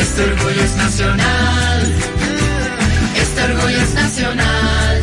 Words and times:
Este 0.00 0.22
orgullo 0.24 0.62
es 0.64 0.76
nacional. 0.76 1.94
Este 3.16 3.42
orgullo 3.42 3.80
es 3.80 3.94
nacional. 3.94 5.02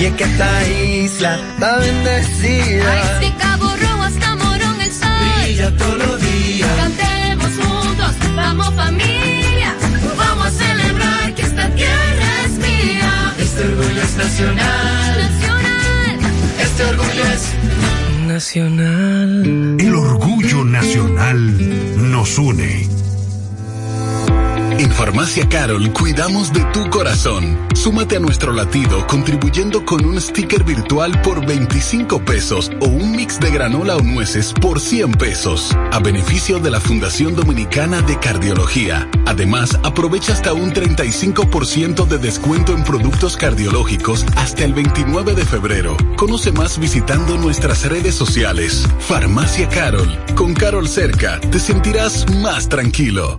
Y 0.00 0.04
es 0.06 0.12
que 0.14 0.24
esta 0.24 0.68
isla 0.68 1.38
está 1.54 1.78
bendecida. 1.78 2.92
Ay, 2.92 3.28
de 3.28 3.36
Cabo 3.36 3.76
Rojo 3.76 4.02
hasta 4.02 4.34
Morón 4.36 4.80
el 4.80 4.92
sol. 4.92 5.08
Brilla 5.44 5.76
todos 5.76 5.98
los 5.98 6.20
días. 6.20 6.70
Cantemos 6.76 7.50
juntos, 7.66 8.12
vamos 8.36 8.74
familia. 8.74 9.74
Vamos 10.16 10.46
a 10.46 10.50
celebrar 10.50 11.34
que 11.34 11.42
esta 11.42 11.68
tierra 11.70 12.28
es 12.46 12.52
mía. 12.52 13.34
Este 13.38 13.64
orgullo 13.64 14.02
es 14.02 14.16
nacional. 14.16 15.18
Nacional. 15.18 16.18
Este 16.60 16.84
orgullo 16.84 17.24
es 17.34 17.42
Nacional. 18.26 19.76
El 19.78 19.94
orgullo 19.94 20.64
nacional 20.64 21.38
nos 22.10 22.38
une. 22.38 23.01
En 24.82 24.90
Farmacia 24.90 25.48
Carol 25.48 25.92
cuidamos 25.92 26.52
de 26.52 26.64
tu 26.72 26.90
corazón. 26.90 27.56
Súmate 27.72 28.16
a 28.16 28.18
nuestro 28.18 28.52
latido 28.52 29.06
contribuyendo 29.06 29.84
con 29.86 30.04
un 30.04 30.20
sticker 30.20 30.64
virtual 30.64 31.22
por 31.22 31.46
25 31.46 32.24
pesos 32.24 32.68
o 32.80 32.86
un 32.86 33.12
mix 33.12 33.38
de 33.38 33.52
granola 33.52 33.94
o 33.94 34.02
nueces 34.02 34.52
por 34.52 34.80
100 34.80 35.12
pesos, 35.12 35.70
a 35.92 36.00
beneficio 36.00 36.58
de 36.58 36.72
la 36.72 36.80
Fundación 36.80 37.36
Dominicana 37.36 38.02
de 38.02 38.18
Cardiología. 38.18 39.08
Además, 39.24 39.78
aprovecha 39.84 40.32
hasta 40.32 40.52
un 40.52 40.72
35% 40.72 42.04
de 42.08 42.18
descuento 42.18 42.72
en 42.72 42.82
productos 42.82 43.36
cardiológicos 43.36 44.26
hasta 44.34 44.64
el 44.64 44.74
29 44.74 45.36
de 45.36 45.44
febrero. 45.44 45.96
Conoce 46.16 46.50
más 46.50 46.80
visitando 46.80 47.36
nuestras 47.36 47.88
redes 47.88 48.16
sociales. 48.16 48.84
Farmacia 48.98 49.68
Carol. 49.68 50.18
Con 50.34 50.54
Carol 50.54 50.88
cerca, 50.88 51.38
te 51.38 51.60
sentirás 51.60 52.28
más 52.34 52.68
tranquilo. 52.68 53.38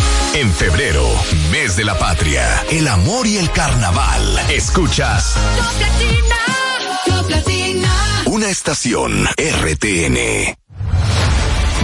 En 0.33 0.51
febrero, 0.53 1.05
mes 1.51 1.75
de 1.75 1.83
la 1.83 1.97
patria, 1.99 2.63
el 2.71 2.87
amor 2.87 3.27
y 3.27 3.37
el 3.37 3.51
carnaval. 3.51 4.39
Escuchas 4.49 5.35
Top 5.57 5.81
Latina, 5.81 6.35
Top 7.05 7.29
Latina. 7.29 8.23
una 8.25 8.49
estación 8.49 9.25
RTN. 9.37 10.55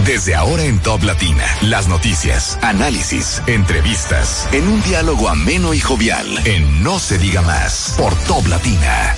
Desde 0.06 0.34
ahora 0.34 0.64
en 0.64 0.78
Top 0.80 1.02
Latina, 1.02 1.44
las 1.60 1.88
noticias, 1.88 2.58
análisis, 2.62 3.42
entrevistas, 3.46 4.48
en 4.52 4.66
un 4.66 4.82
diálogo 4.82 5.28
ameno 5.28 5.74
y 5.74 5.80
jovial, 5.80 6.26
en 6.46 6.82
No 6.82 6.98
se 6.98 7.18
diga 7.18 7.42
más, 7.42 7.96
por 7.98 8.14
Top 8.24 8.46
Latina. 8.46 9.14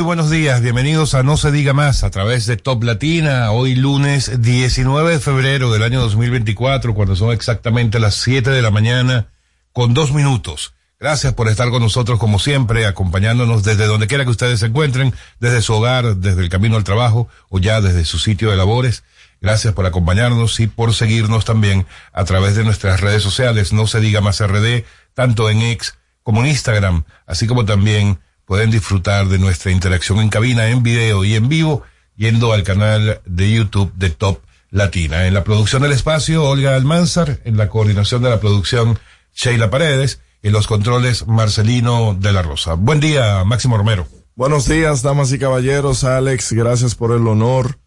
Muy 0.00 0.06
buenos 0.06 0.30
días, 0.30 0.62
bienvenidos 0.62 1.12
a 1.12 1.22
No 1.22 1.36
se 1.36 1.52
diga 1.52 1.74
más 1.74 2.04
a 2.04 2.10
través 2.10 2.46
de 2.46 2.56
Top 2.56 2.82
Latina, 2.84 3.50
hoy 3.50 3.74
lunes 3.74 4.40
19 4.40 5.12
de 5.12 5.20
febrero 5.20 5.70
del 5.70 5.82
año 5.82 6.00
2024, 6.00 6.94
cuando 6.94 7.16
son 7.16 7.32
exactamente 7.32 8.00
las 8.00 8.14
7 8.14 8.48
de 8.48 8.62
la 8.62 8.70
mañana 8.70 9.28
con 9.74 9.92
dos 9.92 10.14
minutos. 10.14 10.72
Gracias 10.98 11.34
por 11.34 11.48
estar 11.48 11.68
con 11.68 11.82
nosotros 11.82 12.18
como 12.18 12.38
siempre, 12.38 12.86
acompañándonos 12.86 13.62
desde 13.62 13.84
donde 13.84 14.06
quiera 14.06 14.24
que 14.24 14.30
ustedes 14.30 14.60
se 14.60 14.66
encuentren, 14.68 15.12
desde 15.38 15.60
su 15.60 15.74
hogar, 15.74 16.16
desde 16.16 16.40
el 16.44 16.48
camino 16.48 16.76
al 16.76 16.84
trabajo 16.84 17.28
o 17.50 17.58
ya 17.58 17.82
desde 17.82 18.06
su 18.06 18.18
sitio 18.18 18.50
de 18.50 18.56
labores. 18.56 19.04
Gracias 19.42 19.74
por 19.74 19.84
acompañarnos 19.84 20.60
y 20.60 20.66
por 20.66 20.94
seguirnos 20.94 21.44
también 21.44 21.84
a 22.14 22.24
través 22.24 22.56
de 22.56 22.64
nuestras 22.64 23.02
redes 23.02 23.22
sociales, 23.22 23.74
No 23.74 23.86
se 23.86 24.00
diga 24.00 24.22
más 24.22 24.40
RD, 24.40 24.82
tanto 25.12 25.50
en 25.50 25.60
X 25.60 25.92
como 26.22 26.40
en 26.40 26.46
Instagram, 26.46 27.04
así 27.26 27.46
como 27.46 27.66
también 27.66 28.18
pueden 28.50 28.72
disfrutar 28.72 29.28
de 29.28 29.38
nuestra 29.38 29.70
interacción 29.70 30.18
en 30.18 30.28
cabina, 30.28 30.70
en 30.70 30.82
video 30.82 31.24
y 31.24 31.36
en 31.36 31.48
vivo, 31.48 31.84
yendo 32.16 32.52
al 32.52 32.64
canal 32.64 33.20
de 33.24 33.52
YouTube 33.52 33.92
de 33.94 34.10
Top 34.10 34.40
Latina. 34.70 35.28
En 35.28 35.34
la 35.34 35.44
producción 35.44 35.82
del 35.82 35.92
espacio, 35.92 36.42
Olga 36.42 36.74
Almanzar, 36.74 37.38
en 37.44 37.56
la 37.56 37.68
coordinación 37.68 38.24
de 38.24 38.30
la 38.30 38.40
producción, 38.40 38.98
Sheila 39.32 39.70
Paredes, 39.70 40.20
en 40.42 40.50
los 40.50 40.66
controles, 40.66 41.28
Marcelino 41.28 42.16
de 42.18 42.32
la 42.32 42.42
Rosa. 42.42 42.74
Buen 42.74 42.98
día, 42.98 43.44
Máximo 43.44 43.76
Romero. 43.78 44.08
Buenos 44.34 44.66
días, 44.66 45.02
damas 45.02 45.30
y 45.30 45.38
caballeros. 45.38 46.02
Alex, 46.02 46.52
gracias 46.52 46.96
por 46.96 47.12
el 47.12 47.28
honor 47.28 47.78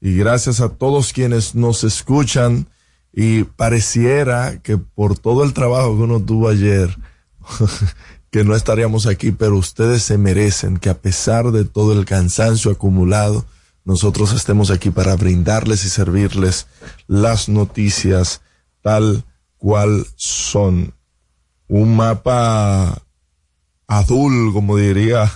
y 0.00 0.14
gracias 0.16 0.60
a 0.60 0.68
todos 0.68 1.12
quienes 1.12 1.56
nos 1.56 1.82
escuchan. 1.82 2.68
Y 3.12 3.42
pareciera 3.42 4.60
que 4.62 4.78
por 4.78 5.18
todo 5.18 5.42
el 5.42 5.54
trabajo 5.54 5.96
que 5.96 6.02
uno 6.04 6.20
tuvo 6.20 6.50
ayer, 6.50 6.96
que 8.34 8.42
no 8.42 8.56
estaríamos 8.56 9.06
aquí, 9.06 9.30
pero 9.30 9.56
ustedes 9.56 10.02
se 10.02 10.18
merecen 10.18 10.78
que 10.78 10.90
a 10.90 10.98
pesar 10.98 11.52
de 11.52 11.64
todo 11.64 11.92
el 11.92 12.04
cansancio 12.04 12.72
acumulado, 12.72 13.44
nosotros 13.84 14.32
estemos 14.32 14.72
aquí 14.72 14.90
para 14.90 15.14
brindarles 15.14 15.84
y 15.84 15.88
servirles 15.88 16.66
las 17.06 17.48
noticias 17.48 18.40
tal 18.82 19.22
cual 19.56 20.04
son. 20.16 20.94
Un 21.68 21.94
mapa 21.94 23.04
azul, 23.86 24.52
como 24.52 24.78
diría 24.78 25.26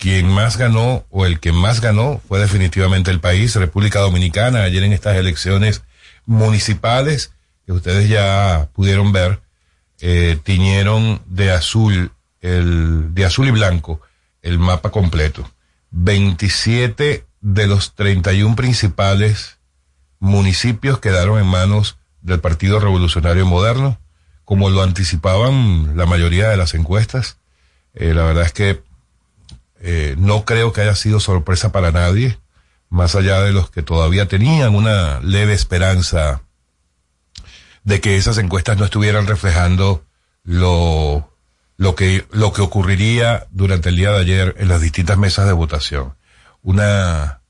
quien 0.00 0.28
más 0.28 0.56
ganó 0.56 1.04
o 1.10 1.26
el 1.26 1.40
que 1.40 1.52
más 1.52 1.80
ganó 1.80 2.22
fue 2.26 2.40
definitivamente 2.40 3.10
el 3.10 3.20
país, 3.20 3.54
República 3.54 4.00
Dominicana, 4.00 4.62
ayer 4.62 4.82
en 4.82 4.94
estas 4.94 5.16
elecciones 5.16 5.82
municipales 6.24 7.32
que 7.66 7.72
ustedes 7.72 8.08
ya 8.08 8.70
pudieron 8.72 9.12
ver, 9.12 9.40
eh, 10.00 10.38
tiñeron 10.42 11.20
de 11.26 11.52
azul, 11.52 12.12
el, 12.40 13.14
de 13.14 13.26
azul 13.26 13.48
y 13.48 13.50
blanco 13.50 14.00
el 14.40 14.58
mapa 14.58 14.90
completo. 14.90 15.48
27 15.90 17.26
de 17.42 17.66
los 17.66 17.94
31 17.94 18.56
principales 18.56 19.58
municipios 20.18 20.98
quedaron 20.98 21.38
en 21.38 21.46
manos 21.46 21.98
del 22.22 22.40
Partido 22.40 22.80
Revolucionario 22.80 23.44
Moderno, 23.44 23.98
como 24.46 24.70
lo 24.70 24.82
anticipaban 24.82 25.94
la 25.94 26.06
mayoría 26.06 26.48
de 26.48 26.56
las 26.56 26.72
encuestas. 26.72 27.36
Eh, 27.92 28.14
la 28.14 28.24
verdad 28.24 28.46
es 28.46 28.52
que 28.52 28.82
eh, 29.80 30.14
no 30.18 30.44
creo 30.44 30.72
que 30.72 30.82
haya 30.82 30.94
sido 30.94 31.20
sorpresa 31.20 31.72
para 31.72 31.90
nadie, 31.90 32.38
más 32.90 33.14
allá 33.14 33.40
de 33.40 33.52
los 33.52 33.70
que 33.70 33.82
todavía 33.82 34.28
tenían 34.28 34.74
una 34.74 35.20
leve 35.20 35.54
esperanza 35.54 36.42
de 37.84 38.00
que 38.00 38.16
esas 38.16 38.38
encuestas 38.38 38.76
no 38.78 38.84
estuvieran 38.84 39.26
reflejando 39.26 40.04
lo, 40.42 41.34
lo 41.76 41.94
que, 41.94 42.26
lo 42.30 42.52
que 42.52 42.62
ocurriría 42.62 43.46
durante 43.50 43.88
el 43.88 43.96
día 43.96 44.10
de 44.10 44.20
ayer 44.20 44.54
en 44.58 44.68
las 44.68 44.82
distintas 44.82 45.16
mesas 45.16 45.46
de 45.46 45.52
votación. 45.52 46.14
Una 46.62 47.40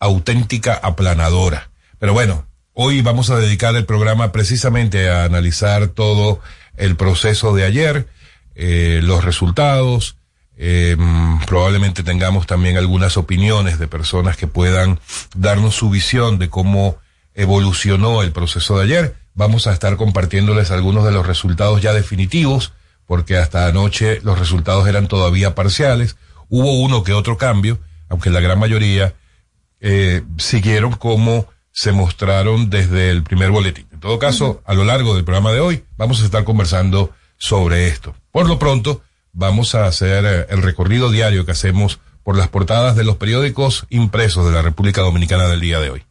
auténtica 0.00 0.74
aplanadora. 0.74 1.70
Pero 1.98 2.12
bueno, 2.12 2.46
hoy 2.72 3.00
vamos 3.02 3.30
a 3.30 3.36
dedicar 3.36 3.76
el 3.76 3.86
programa 3.86 4.32
precisamente 4.32 5.08
a 5.08 5.24
analizar 5.24 5.86
todo 5.88 6.40
el 6.76 6.96
proceso 6.96 7.54
de 7.54 7.64
ayer, 7.64 8.08
eh, 8.54 9.00
los 9.02 9.24
resultados, 9.24 10.15
eh, 10.56 10.96
probablemente 11.46 12.02
tengamos 12.02 12.46
también 12.46 12.76
algunas 12.76 13.16
opiniones 13.16 13.78
de 13.78 13.88
personas 13.88 14.36
que 14.36 14.46
puedan 14.46 15.00
darnos 15.34 15.74
su 15.74 15.90
visión 15.90 16.38
de 16.38 16.48
cómo 16.48 16.96
evolucionó 17.34 18.22
el 18.22 18.32
proceso 18.32 18.78
de 18.78 18.84
ayer. 18.84 19.16
Vamos 19.34 19.66
a 19.66 19.72
estar 19.72 19.96
compartiéndoles 19.96 20.70
algunos 20.70 21.04
de 21.04 21.12
los 21.12 21.26
resultados 21.26 21.82
ya 21.82 21.92
definitivos, 21.92 22.72
porque 23.06 23.36
hasta 23.36 23.66
anoche 23.66 24.20
los 24.22 24.38
resultados 24.38 24.88
eran 24.88 25.08
todavía 25.08 25.54
parciales. 25.54 26.16
Hubo 26.48 26.80
uno 26.80 27.04
que 27.04 27.12
otro 27.12 27.36
cambio, 27.36 27.78
aunque 28.08 28.30
la 28.30 28.40
gran 28.40 28.58
mayoría 28.58 29.14
eh, 29.80 30.22
siguieron 30.38 30.92
como 30.92 31.46
se 31.70 31.92
mostraron 31.92 32.70
desde 32.70 33.10
el 33.10 33.22
primer 33.22 33.50
boletín. 33.50 33.86
En 33.92 34.00
todo 34.00 34.18
caso, 34.18 34.62
a 34.64 34.72
lo 34.72 34.84
largo 34.84 35.14
del 35.14 35.24
programa 35.24 35.52
de 35.52 35.60
hoy 35.60 35.84
vamos 35.98 36.22
a 36.22 36.24
estar 36.24 36.44
conversando 36.44 37.10
sobre 37.36 37.88
esto. 37.88 38.14
Por 38.32 38.48
lo 38.48 38.58
pronto, 38.58 39.02
vamos 39.36 39.74
a 39.74 39.84
hacer 39.84 40.24
eh, 40.24 40.46
el 40.48 40.62
recorrido 40.62 41.10
diario 41.10 41.44
que 41.44 41.52
hacemos 41.52 42.00
por 42.24 42.36
las 42.36 42.48
portadas 42.48 42.96
de 42.96 43.04
los 43.04 43.16
periódicos 43.16 43.86
impresos 43.90 44.44
de 44.46 44.52
la 44.52 44.62
República 44.62 45.02
Dominicana 45.02 45.44
del 45.44 45.60
día 45.60 45.78
de 45.78 45.90
hoy. 45.90 46.04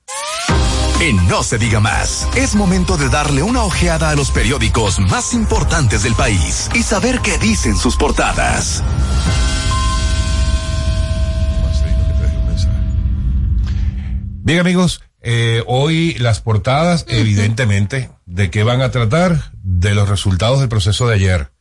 En 1.01 1.27
No 1.27 1.43
se 1.43 1.57
diga 1.57 1.81
más, 1.81 2.25
es 2.37 2.55
momento 2.55 2.95
de 2.95 3.09
darle 3.09 3.43
una 3.43 3.63
ojeada 3.63 4.11
a 4.11 4.15
los 4.15 4.31
periódicos 4.31 4.99
más 4.99 5.33
importantes 5.33 6.03
del 6.03 6.13
país 6.13 6.69
y 6.73 6.83
saber 6.83 7.19
qué 7.19 7.37
dicen 7.37 7.75
sus 7.75 7.97
portadas. 7.97 8.81
Bien 14.43 14.59
amigos, 14.59 15.01
eh, 15.21 15.63
hoy 15.65 16.13
las 16.19 16.39
portadas, 16.39 17.05
evidentemente, 17.09 18.11
¿de 18.25 18.51
qué 18.51 18.63
van 18.63 18.81
a 18.81 18.91
tratar? 18.91 19.51
De 19.63 19.95
los 19.95 20.07
resultados 20.07 20.59
del 20.59 20.69
proceso 20.69 21.07
de 21.07 21.15
ayer. 21.15 21.54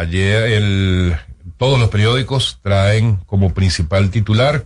Ayer 0.00 0.44
el, 0.44 1.14
todos 1.58 1.78
los 1.78 1.90
periódicos 1.90 2.58
traen 2.62 3.16
como 3.26 3.52
principal 3.52 4.10
titular 4.10 4.64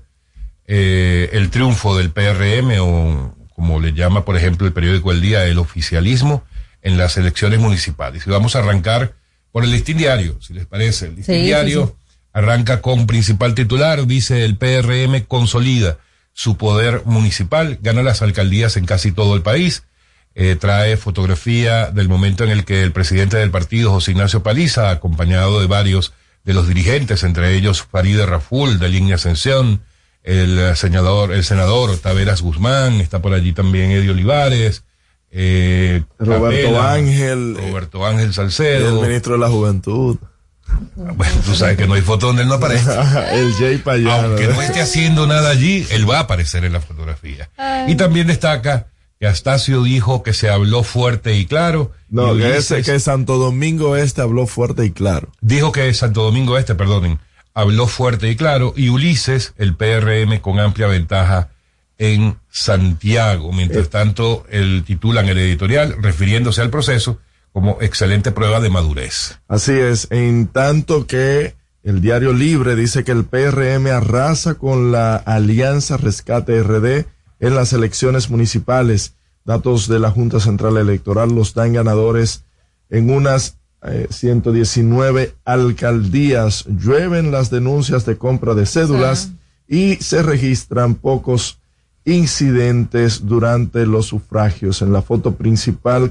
eh, 0.65 1.29
el 1.33 1.51
triunfo 1.51 1.99
del 1.99 2.13
PRM 2.13 2.71
o 2.79 3.35
como 3.53 3.81
le 3.81 3.95
llama 3.95 4.25
por 4.25 4.37
ejemplo 4.37 4.65
el 4.65 4.73
periódico 4.73 5.11
El 5.11 5.21
Día, 5.21 5.45
el 5.47 5.59
oficialismo 5.59 6.45
en 6.83 6.97
las 6.99 7.17
elecciones 7.17 7.59
municipales. 7.59 8.25
Y 8.25 8.31
vamos 8.31 8.55
a 8.55 8.61
arrancar 8.61 9.15
por 9.51 9.65
el 9.65 9.73
listín 9.73 9.99
diario, 9.99 10.41
si 10.41 10.55
les 10.55 10.67
parece. 10.67 11.07
El 11.07 11.17
listín 11.17 11.43
diario 11.43 11.97
arranca 12.33 12.81
con 12.81 13.09
principal 13.09 13.57
titular, 13.57 14.07
dice 14.07 14.45
el 14.45 14.57
PRM 14.57 15.23
consolida 15.27 15.99
su 16.33 16.57
poder 16.57 17.03
municipal, 17.07 17.81
gana 17.83 18.05
las 18.05 18.23
alcaldías 18.23 18.77
en 18.77 18.87
casi 18.87 19.11
todo 19.11 19.35
el 19.35 19.43
país 19.43 19.83
eh, 20.35 20.57
trae 20.57 20.97
fotografía 20.97 21.91
del 21.91 22.09
momento 22.09 22.45
en 22.45 22.51
el 22.51 22.65
que 22.65 22.83
el 22.83 22.93
presidente 22.93 23.37
del 23.37 23.51
partido, 23.51 23.91
José 23.91 24.13
Ignacio 24.13 24.43
Paliza, 24.43 24.91
acompañado 24.91 25.61
de 25.61 25.67
varios 25.67 26.13
de 26.45 26.55
los 26.55 26.69
dirigentes, 26.69 27.23
entre 27.23 27.55
ellos 27.55 27.83
Faride 27.83 28.27
Raful, 28.27 28.79
de 28.79 28.89
Línea 28.89 29.15
Ascensión, 29.15 29.83
el 30.23 30.77
senador, 30.77 31.33
el 31.33 31.45
senador 31.45 31.97
Taveras 31.99 32.43
Guzmán, 32.43 32.95
está 32.95 33.21
por 33.21 33.35
allí 33.35 33.53
también 33.53 33.91
Eddie 33.91 34.11
Olivares, 34.11 34.85
eh, 35.31 36.03
Roberto 36.19 36.81
Ángel, 36.81 37.57
Roberto 37.57 38.07
Ángel 38.07 38.33
Salcedo, 38.33 39.01
el 39.01 39.09
ministro 39.09 39.35
de 39.35 39.39
la 39.41 39.49
Juventud. 39.49 40.17
Bueno, 40.97 41.35
tú 41.45 41.55
sabes 41.55 41.77
que 41.77 41.87
no 41.87 41.95
hay 41.95 42.01
foto 42.01 42.29
donde 42.29 42.43
él 42.43 42.49
no 42.49 42.55
aparece. 42.55 42.91
el 43.33 43.53
Jay 43.55 43.79
Payano. 43.79 44.29
Aunque 44.29 44.49
no 44.49 44.61
esté 44.63 44.81
haciendo 44.81 45.27
nada 45.27 45.51
allí, 45.51 45.87
él 45.91 46.09
va 46.09 46.17
a 46.17 46.21
aparecer 46.21 46.65
en 46.65 46.73
la 46.73 46.81
fotografía. 46.81 47.51
Y 47.87 47.95
también 47.97 48.27
destaca 48.27 48.87
que 49.19 49.27
Astacio 49.27 49.83
dijo 49.83 50.23
que 50.23 50.33
se 50.33 50.51
habló 50.51 50.83
fuerte 50.83 51.37
y 51.37 51.47
claro. 51.47 51.93
No, 52.09 52.37
que, 52.37 52.57
ese, 52.57 52.83
que 52.83 53.01
Santo 53.01 53.39
Domingo 53.39 53.97
Este 53.97 54.23
habló 54.23 54.47
fuerte 54.47 54.85
y 54.85 54.91
claro. 54.91 55.29
Dijo 55.41 55.73
que 55.73 55.93
Santo 55.95 56.23
Domingo 56.23 56.59
Este, 56.59 56.75
perdonen, 56.75 57.19
habló 57.55 57.87
fuerte 57.87 58.31
y 58.31 58.37
claro. 58.37 58.75
Y 58.77 58.89
Ulises, 58.89 59.55
el 59.57 59.77
PRM, 59.77 60.41
con 60.41 60.61
amplia 60.61 60.87
ventaja 60.87 61.51
en 61.99 62.39
Santiago. 62.51 63.53
Mientras 63.53 63.87
eh. 63.87 63.91
tanto, 63.91 64.45
el 64.51 64.85
titulan 64.85 65.29
el 65.29 65.39
editorial 65.39 65.97
refiriéndose 66.03 66.61
al 66.61 66.71
proceso 66.71 67.19
como 67.53 67.79
excelente 67.81 68.33
prueba 68.33 68.61
de 68.61 68.69
madurez. 68.69 69.39
Así 69.47 69.73
es, 69.73 70.09
en 70.11 70.49
tanto 70.49 71.07
que 71.07 71.55
el 71.85 72.01
diario 72.01 72.33
Libre 72.33 72.75
dice 72.75 73.05
que 73.05 73.13
el 73.13 73.25
PRM 73.25 73.87
arrasa 73.89 74.55
con 74.55 74.91
la 74.91 75.17
Alianza 75.17 75.97
Rescate 75.97 76.63
RD 76.63 77.07
en 77.45 77.55
las 77.55 77.75
elecciones 77.75 78.31
municipales. 78.31 79.15
Datos 79.45 79.87
de 79.87 79.99
la 79.99 80.11
Junta 80.11 80.41
Central 80.41 80.79
Electoral 80.79 81.35
los 81.35 81.53
dan 81.53 81.75
ganadores 81.75 82.45
en 82.89 83.11
unas 83.11 83.59
119 84.09 85.23
eh, 85.23 85.35
alcaldías. 85.45 86.65
Llueven 86.67 87.31
las 87.31 87.51
denuncias 87.51 88.07
de 88.07 88.17
compra 88.17 88.55
de 88.55 88.65
cédulas 88.65 89.33
y 89.69 89.97
se 89.97 90.23
registran 90.23 90.95
pocos 90.95 91.59
incidentes 92.07 93.27
durante 93.27 93.85
los 93.85 94.07
sufragios. 94.07 94.81
En 94.81 94.95
la 94.95 95.03
foto 95.03 95.35
principal, 95.35 96.09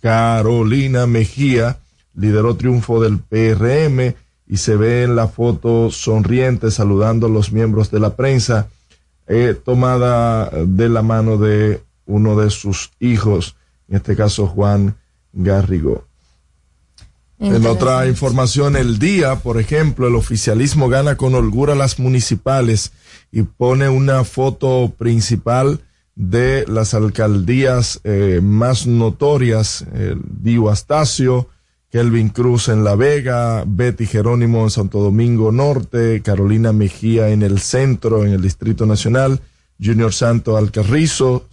Carolina 0.00 1.06
Mejía 1.06 1.78
lideró 2.14 2.56
triunfo 2.56 3.00
del 3.00 3.20
PRM 3.20 4.14
y 4.46 4.58
se 4.58 4.76
ve 4.76 5.02
en 5.02 5.16
la 5.16 5.28
foto 5.28 5.90
sonriente 5.90 6.70
saludando 6.70 7.26
a 7.26 7.30
los 7.30 7.52
miembros 7.52 7.90
de 7.90 8.00
la 8.00 8.16
prensa 8.16 8.68
eh, 9.26 9.54
tomada 9.64 10.50
de 10.50 10.88
la 10.88 11.02
mano 11.02 11.36
de 11.36 11.82
uno 12.06 12.36
de 12.36 12.50
sus 12.50 12.90
hijos, 13.00 13.56
en 13.88 13.96
este 13.96 14.16
caso 14.16 14.46
Juan 14.46 14.96
Garrigo. 15.32 16.04
En 17.38 17.66
otra 17.66 18.06
información, 18.06 18.76
el 18.76 18.98
día, 18.98 19.36
por 19.36 19.60
ejemplo, 19.60 20.08
el 20.08 20.14
oficialismo 20.14 20.88
gana 20.88 21.16
con 21.16 21.34
holgura 21.34 21.74
las 21.74 21.98
municipales 21.98 22.92
y 23.30 23.42
pone 23.42 23.90
una 23.90 24.24
foto 24.24 24.94
principal 24.96 25.80
de 26.14 26.64
las 26.66 26.94
alcaldías 26.94 28.00
eh, 28.04 28.40
más 28.42 28.86
notorias, 28.86 29.84
el 29.92 30.22
Dio 30.40 30.70
Astacio, 30.70 31.50
Kelvin 31.96 32.28
Cruz 32.28 32.68
en 32.68 32.84
La 32.84 32.94
Vega, 32.94 33.64
Betty 33.66 34.04
Jerónimo 34.04 34.64
en 34.64 34.68
Santo 34.68 35.00
Domingo 35.00 35.50
Norte, 35.50 36.20
Carolina 36.20 36.74
Mejía 36.74 37.30
en 37.30 37.40
el 37.40 37.58
centro, 37.58 38.22
en 38.26 38.32
el 38.32 38.42
Distrito 38.42 38.84
Nacional, 38.84 39.40
Junior 39.82 40.12
Santo 40.12 40.58
Alcarrizo, 40.58 41.48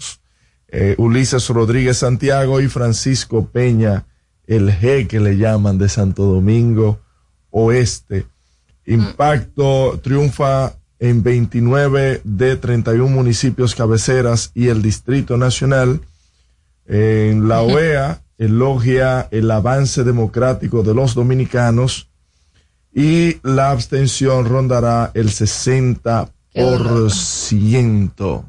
eh, 0.67 0.95
Ulises 0.97 1.47
Rodríguez 1.47 1.99
Santiago 1.99 2.59
y 2.59 2.67
Francisco 2.67 3.45
Peña, 3.45 4.05
el 4.45 4.69
G 4.69 5.07
que 5.07 5.21
le 5.21 5.37
llaman 5.37 5.77
de 5.77 5.87
Santo 5.87 6.25
Domingo 6.25 6.99
Oeste. 7.49 8.25
Impacto 8.85 10.01
triunfa 10.03 10.73
en 10.99 11.23
29 11.23 12.19
de 12.25 12.57
31 12.57 13.07
municipios 13.07 13.75
cabeceras 13.75 14.51
y 14.53 14.67
el 14.67 14.81
Distrito 14.81 15.37
Nacional. 15.37 16.01
En 16.85 17.47
la 17.47 17.61
OEA, 17.61 18.23
elogia 18.43 19.27
el 19.31 19.49
avance 19.51 20.03
democrático 20.03 20.83
de 20.83 20.93
los 20.93 21.15
dominicanos 21.15 22.09
y 22.93 23.37
la 23.43 23.71
abstención 23.71 24.45
rondará 24.45 25.11
el 25.13 25.29
60%. 25.29 26.29
por 26.53 27.11
ciento. 27.11 28.45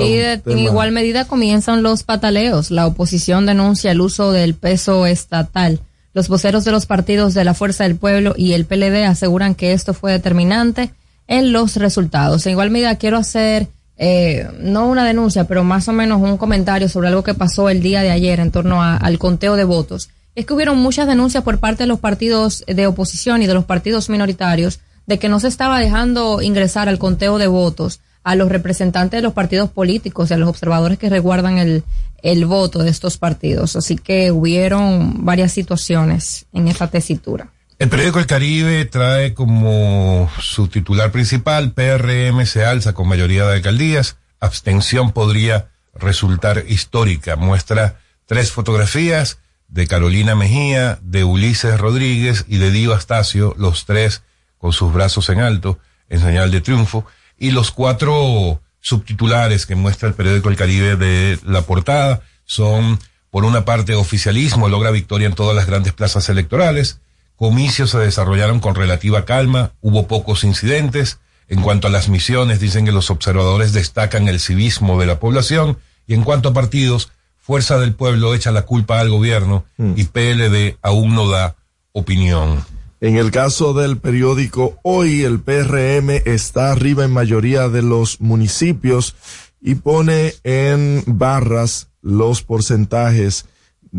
y 0.00 0.18
en 0.18 0.58
igual 0.58 0.90
medida 0.90 1.26
comienzan 1.26 1.82
los 1.82 2.02
pataleos. 2.02 2.70
La 2.70 2.86
oposición 2.86 3.46
denuncia 3.46 3.92
el 3.92 4.00
uso 4.00 4.32
del 4.32 4.54
peso 4.54 5.06
estatal. 5.06 5.80
Los 6.12 6.28
voceros 6.28 6.64
de 6.64 6.72
los 6.72 6.86
partidos 6.86 7.34
de 7.34 7.44
la 7.44 7.54
Fuerza 7.54 7.84
del 7.84 7.96
Pueblo 7.96 8.34
y 8.36 8.54
el 8.54 8.64
PLD 8.64 9.04
aseguran 9.04 9.54
que 9.54 9.72
esto 9.72 9.94
fue 9.94 10.12
determinante 10.12 10.90
en 11.28 11.52
los 11.52 11.76
resultados. 11.76 12.46
En 12.46 12.52
igual 12.52 12.70
medida 12.70 12.96
quiero 12.96 13.18
hacer, 13.18 13.68
eh, 13.98 14.48
no 14.60 14.88
una 14.88 15.04
denuncia, 15.04 15.44
pero 15.44 15.64
más 15.64 15.88
o 15.88 15.92
menos 15.92 16.20
un 16.20 16.36
comentario 16.36 16.88
sobre 16.88 17.08
algo 17.08 17.22
que 17.22 17.34
pasó 17.34 17.68
el 17.68 17.80
día 17.80 18.02
de 18.02 18.10
ayer 18.10 18.40
en 18.40 18.50
torno 18.50 18.82
al 18.82 19.18
conteo 19.18 19.56
de 19.56 19.64
votos. 19.64 20.10
Es 20.34 20.44
que 20.44 20.52
hubieron 20.52 20.78
muchas 20.78 21.06
denuncias 21.06 21.42
por 21.42 21.58
parte 21.58 21.84
de 21.84 21.88
los 21.88 22.00
partidos 22.00 22.62
de 22.66 22.86
oposición 22.86 23.42
y 23.42 23.46
de 23.46 23.54
los 23.54 23.64
partidos 23.64 24.10
minoritarios 24.10 24.80
de 25.06 25.18
que 25.18 25.28
no 25.28 25.40
se 25.40 25.48
estaba 25.48 25.80
dejando 25.80 26.42
ingresar 26.42 26.88
al 26.88 26.98
conteo 26.98 27.38
de 27.38 27.46
votos 27.46 28.00
a 28.22 28.34
los 28.34 28.48
representantes 28.48 29.18
de 29.18 29.22
los 29.22 29.32
partidos 29.32 29.70
políticos 29.70 30.30
y 30.30 30.34
a 30.34 30.36
los 30.36 30.48
observadores 30.48 30.98
que 30.98 31.08
reguardan 31.08 31.58
el, 31.58 31.84
el 32.22 32.44
voto 32.44 32.82
de 32.82 32.90
estos 32.90 33.18
partidos. 33.18 33.76
Así 33.76 33.96
que 33.96 34.32
hubieron 34.32 35.24
varias 35.24 35.52
situaciones 35.52 36.46
en 36.52 36.68
esta 36.68 36.88
tesitura. 36.88 37.48
El 37.78 37.90
periódico 37.90 38.18
El 38.18 38.26
Caribe 38.26 38.86
trae 38.86 39.34
como 39.34 40.30
su 40.40 40.68
titular 40.68 41.12
principal, 41.12 41.72
PRM 41.72 42.46
se 42.46 42.64
alza 42.64 42.94
con 42.94 43.06
mayoría 43.06 43.44
de 43.44 43.56
alcaldías, 43.56 44.16
abstención 44.40 45.12
podría 45.12 45.68
resultar 45.94 46.64
histórica. 46.68 47.36
Muestra 47.36 48.00
tres 48.24 48.50
fotografías 48.50 49.40
de 49.68 49.86
Carolina 49.86 50.34
Mejía, 50.34 50.98
de 51.02 51.24
Ulises 51.24 51.78
Rodríguez 51.78 52.46
y 52.48 52.56
de 52.56 52.70
Dio 52.70 52.94
Astacio, 52.94 53.54
los 53.58 53.84
tres 53.84 54.22
con 54.56 54.72
sus 54.72 54.90
brazos 54.94 55.28
en 55.28 55.40
alto, 55.40 55.78
en 56.08 56.20
señal 56.20 56.50
de 56.50 56.62
triunfo, 56.62 57.04
y 57.36 57.50
los 57.50 57.72
cuatro 57.72 58.62
subtitulares 58.80 59.66
que 59.66 59.74
muestra 59.74 60.08
el 60.08 60.14
periódico 60.14 60.48
El 60.48 60.56
Caribe 60.56 60.96
de 60.96 61.38
la 61.44 61.60
portada 61.60 62.22
son, 62.46 62.98
por 63.30 63.44
una 63.44 63.66
parte, 63.66 63.94
oficialismo 63.94 64.70
logra 64.70 64.90
victoria 64.90 65.26
en 65.26 65.34
todas 65.34 65.54
las 65.54 65.66
grandes 65.66 65.92
plazas 65.92 66.30
electorales, 66.30 67.00
comicios 67.36 67.90
se 67.90 67.98
desarrollaron 67.98 68.60
con 68.60 68.74
relativa 68.74 69.24
calma, 69.24 69.72
hubo 69.80 70.06
pocos 70.06 70.44
incidentes, 70.44 71.18
en 71.48 71.62
cuanto 71.62 71.86
a 71.86 71.90
las 71.90 72.08
misiones, 72.08 72.60
dicen 72.60 72.84
que 72.84 72.92
los 72.92 73.10
observadores 73.10 73.72
destacan 73.72 74.28
el 74.28 74.40
civismo 74.40 74.98
de 74.98 75.06
la 75.06 75.20
población, 75.20 75.78
y 76.06 76.14
en 76.14 76.24
cuanto 76.24 76.48
a 76.48 76.52
partidos, 76.52 77.10
Fuerza 77.38 77.78
del 77.78 77.94
Pueblo 77.94 78.34
echa 78.34 78.50
la 78.50 78.62
culpa 78.62 78.98
al 78.98 79.08
gobierno 79.08 79.64
mm. 79.76 79.92
y 79.94 80.04
PLD 80.04 80.78
aún 80.82 81.14
no 81.14 81.28
da 81.28 81.54
opinión. 81.92 82.64
En 83.00 83.16
el 83.16 83.30
caso 83.30 83.72
del 83.72 83.98
periódico 83.98 84.80
Hoy, 84.82 85.22
el 85.22 85.38
PRM 85.38 86.10
está 86.24 86.72
arriba 86.72 87.04
en 87.04 87.12
mayoría 87.12 87.68
de 87.68 87.82
los 87.82 88.20
municipios 88.20 89.14
y 89.60 89.76
pone 89.76 90.34
en 90.42 91.04
barras 91.06 91.88
los 92.02 92.42
porcentajes 92.42 93.46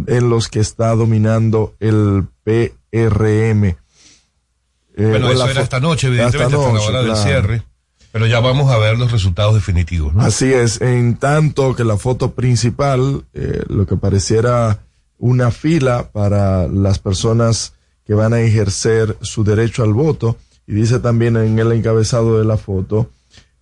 en 0.08 0.29
los 0.29 0.50
que 0.50 0.60
está 0.60 0.94
dominando 0.96 1.75
el 1.79 2.27
PRM. 2.44 2.76
Eh, 4.98 5.10
bueno, 5.10 5.29
eso 5.29 5.50
era 5.50 5.62
esta 5.62 5.79
noche, 5.79 6.08
evidentemente, 6.08 6.56
hasta, 6.56 6.74
la 6.74 6.82
hora 6.82 7.03
del 7.03 7.15
cierre. 7.15 7.63
Pero 8.12 8.25
ya 8.25 8.39
vamos 8.39 8.72
a 8.72 8.77
ver 8.77 8.98
los 8.98 9.12
resultados 9.12 9.53
definitivos. 9.53 10.13
Así 10.17 10.51
es, 10.51 10.82
en 10.82 11.17
tanto 11.17 11.75
que 11.75 11.84
la 11.84 11.98
foto 11.98 12.32
principal, 12.32 13.25
eh, 13.34 13.63
lo 13.67 13.86
que 13.86 13.96
pareciera 13.98 14.79
una 15.20 15.51
fila 15.51 16.10
para 16.12 16.67
las 16.67 17.00
personas 17.00 17.74
que 18.06 18.13
van 18.13 18.34
a 18.34 18.39
ejercer 18.39 19.17
su 19.22 19.44
derecho 19.44 19.84
al 19.84 19.94
voto. 19.94 20.38
Y 20.65 20.74
dice 20.74 21.00
también 21.00 21.38
en 21.38 21.60
el 21.60 21.72
encabezado 21.72 22.39
de 22.39 22.46
la 22.46 22.58
foto 22.58 23.12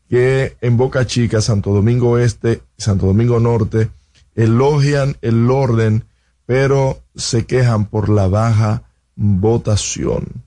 que 0.09 0.55
en 0.61 0.77
Boca 0.77 1.05
Chica, 1.05 1.41
Santo 1.41 1.71
Domingo 1.71 2.17
Este 2.17 2.61
y 2.77 2.81
Santo 2.81 3.07
Domingo 3.07 3.39
Norte 3.39 3.89
elogian 4.35 5.17
el 5.21 5.49
orden, 5.49 6.05
pero 6.45 7.01
se 7.15 7.45
quejan 7.45 7.85
por 7.85 8.09
la 8.09 8.27
baja 8.27 8.83
votación. 9.15 10.43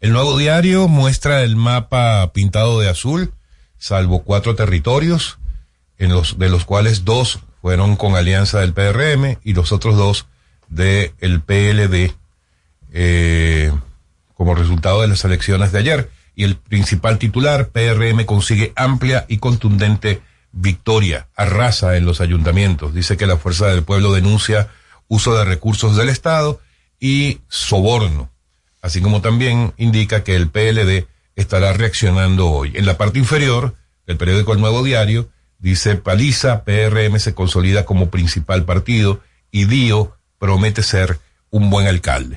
El 0.00 0.12
nuevo 0.12 0.36
diario 0.36 0.88
muestra 0.88 1.42
el 1.42 1.56
mapa 1.56 2.32
pintado 2.32 2.80
de 2.80 2.88
azul, 2.88 3.32
salvo 3.78 4.22
cuatro 4.22 4.54
territorios, 4.54 5.38
en 5.98 6.12
los, 6.12 6.38
de 6.38 6.48
los 6.48 6.64
cuales 6.64 7.04
dos 7.04 7.40
fueron 7.62 7.96
con 7.96 8.16
alianza 8.16 8.60
del 8.60 8.72
PRM 8.72 9.38
y 9.42 9.54
los 9.54 9.72
otros 9.72 9.96
dos 9.96 10.26
del 10.68 11.12
el 11.20 11.40
PLD 11.40 12.14
eh, 12.92 13.72
como 14.34 14.54
resultado 14.54 15.02
de 15.02 15.08
las 15.08 15.24
elecciones 15.24 15.72
de 15.72 15.78
ayer. 15.78 16.10
Y 16.34 16.44
el 16.44 16.56
principal 16.56 17.18
titular, 17.18 17.68
PRM, 17.68 18.24
consigue 18.26 18.72
amplia 18.76 19.24
y 19.28 19.38
contundente 19.38 20.20
victoria, 20.52 21.28
arrasa 21.34 21.96
en 21.96 22.04
los 22.04 22.20
ayuntamientos. 22.20 22.94
Dice 22.94 23.16
que 23.16 23.26
la 23.26 23.38
Fuerza 23.38 23.68
del 23.68 23.82
Pueblo 23.82 24.12
denuncia 24.12 24.68
uso 25.08 25.34
de 25.36 25.44
recursos 25.44 25.96
del 25.96 26.08
Estado 26.10 26.60
y 27.00 27.40
soborno, 27.48 28.30
así 28.82 29.00
como 29.00 29.20
también 29.20 29.72
indica 29.76 30.24
que 30.24 30.34
el 30.34 30.48
PLD 30.48 31.06
estará 31.34 31.72
reaccionando 31.72 32.48
hoy. 32.50 32.72
En 32.74 32.86
la 32.86 32.96
parte 32.96 33.18
inferior, 33.18 33.74
el 34.06 34.16
periódico 34.16 34.52
El 34.52 34.60
Nuevo 34.60 34.82
Diario 34.82 35.28
dice 35.58 35.96
paliza, 35.96 36.64
PRM 36.64 37.18
se 37.18 37.34
consolida 37.34 37.84
como 37.84 38.10
principal 38.10 38.64
partido 38.64 39.20
y 39.50 39.66
Dio 39.66 40.16
promete 40.38 40.82
ser 40.82 41.20
un 41.50 41.70
buen 41.70 41.86
alcalde. 41.86 42.36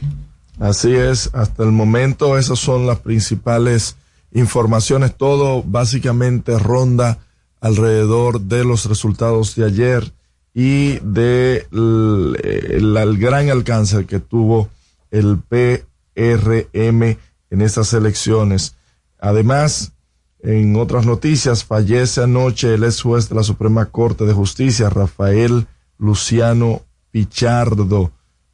Así 0.59 0.93
es, 0.93 1.29
hasta 1.33 1.63
el 1.63 1.71
momento 1.71 2.37
esas 2.37 2.59
son 2.59 2.85
las 2.85 2.99
principales 2.99 3.95
informaciones. 4.33 5.15
Todo 5.15 5.63
básicamente 5.63 6.59
ronda 6.59 7.19
alrededor 7.61 8.41
de 8.41 8.65
los 8.65 8.85
resultados 8.85 9.55
de 9.55 9.65
ayer 9.65 10.11
y 10.53 10.99
de 10.99 11.67
el, 11.71 13.17
gran 13.17 13.49
alcance 13.49 14.05
que 14.05 14.19
tuvo 14.19 14.69
el 15.11 15.37
PRM 15.37 17.17
en 17.51 17.61
estas 17.61 17.93
elecciones. 17.93 18.75
Además, 19.19 19.93
en 20.41 20.75
otras 20.75 21.05
noticias, 21.05 21.63
fallece 21.63 22.23
anoche 22.23 22.73
el 22.73 22.83
ex 22.83 23.01
juez 23.01 23.29
de 23.29 23.35
la 23.35 23.43
Suprema 23.43 23.85
Corte 23.87 24.25
de 24.25 24.33
Justicia, 24.33 24.89
Rafael 24.89 25.67
Luciano 25.97 26.81
Pichardo. 27.11 28.11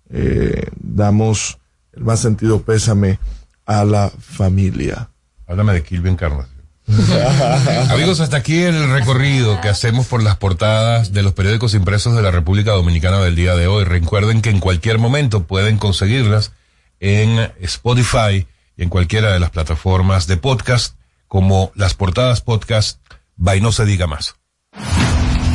Eh, 0.10 0.70
damos 0.80 1.60
el 1.94 2.04
más 2.04 2.20
sentido 2.20 2.62
pésame 2.62 3.20
a 3.66 3.86
la 3.86 4.10
familia. 4.10 5.10
Háblame 5.48 5.74
de 5.74 5.84
Kilvin 5.84 6.14
Encarnación. 6.14 6.55
Amigos, 7.90 8.20
hasta 8.20 8.38
aquí 8.38 8.62
el 8.62 8.90
recorrido 8.92 9.60
que 9.60 9.70
hacemos 9.70 10.06
por 10.06 10.22
las 10.22 10.38
portadas 10.38 11.14
de 11.14 11.24
los 11.24 11.34
periódicos 11.34 11.74
impresos 11.74 12.16
de 12.16 12.22
la 12.22 12.32
República 12.32 12.72
Dominicana 12.72 13.20
del 13.20 13.36
día 13.36 13.56
de 13.56 13.68
hoy. 13.68 13.84
Recuerden 13.86 14.42
que 14.42 14.52
en 14.52 14.60
cualquier 14.60 15.00
momento 15.00 15.44
pueden 15.44 15.78
conseguirlas 15.78 16.52
en 17.00 17.52
Spotify 17.60 18.48
y 18.78 18.84
en 18.84 18.90
cualquiera 18.90 19.34
de 19.34 19.40
las 19.40 19.50
plataformas 19.50 20.28
de 20.28 20.38
podcast 20.38 20.96
como 21.28 21.72
las 21.76 21.96
portadas 21.96 22.42
podcast 22.42 23.00
by 23.36 23.62
No 23.62 23.72
Se 23.72 23.86
Diga 23.86 24.06
Más. 24.08 24.36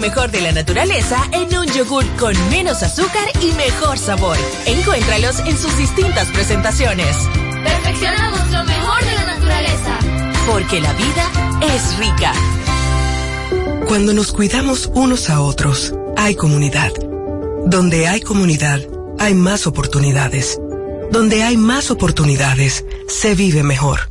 mejor 0.00 0.30
de 0.30 0.40
la 0.40 0.52
naturaleza 0.52 1.22
en 1.32 1.56
un 1.56 1.66
yogur 1.66 2.04
con 2.16 2.34
menos 2.50 2.82
azúcar 2.82 3.28
y 3.40 3.52
mejor 3.52 3.98
sabor. 3.98 4.36
Encuéntralos 4.66 5.38
en 5.40 5.56
sus 5.56 5.76
distintas 5.76 6.28
presentaciones. 6.28 7.16
perfeccionamos 7.62 8.50
lo 8.50 8.64
mejor 8.64 9.04
de 9.04 9.14
la 9.14 9.24
naturaleza. 9.26 9.98
Porque 10.46 10.80
la 10.80 10.92
vida 10.94 11.30
es 11.74 11.98
rica. 11.98 12.32
Cuando 13.86 14.12
nos 14.14 14.32
cuidamos 14.32 14.90
unos 14.94 15.28
a 15.30 15.40
otros, 15.40 15.94
hay 16.16 16.34
comunidad. 16.34 16.92
Donde 17.66 18.08
hay 18.08 18.22
comunidad, 18.22 18.80
hay 19.18 19.34
más 19.34 19.66
oportunidades. 19.66 20.58
Donde 21.12 21.42
hay 21.42 21.56
más 21.56 21.90
oportunidades, 21.90 22.84
se 23.06 23.34
vive 23.34 23.62
mejor. 23.62 24.10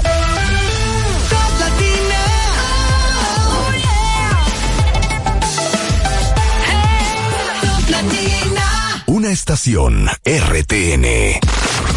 Una 9.07 9.29
estación 9.29 10.07
RTN. 10.23 11.05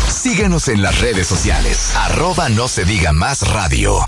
Síguenos 0.08 0.68
en 0.68 0.82
las 0.82 1.00
redes 1.00 1.26
sociales. 1.26 1.94
Arroba 1.96 2.48
no 2.48 2.68
se 2.68 2.84
diga 2.84 3.12
más 3.12 3.48
radio. 3.52 3.98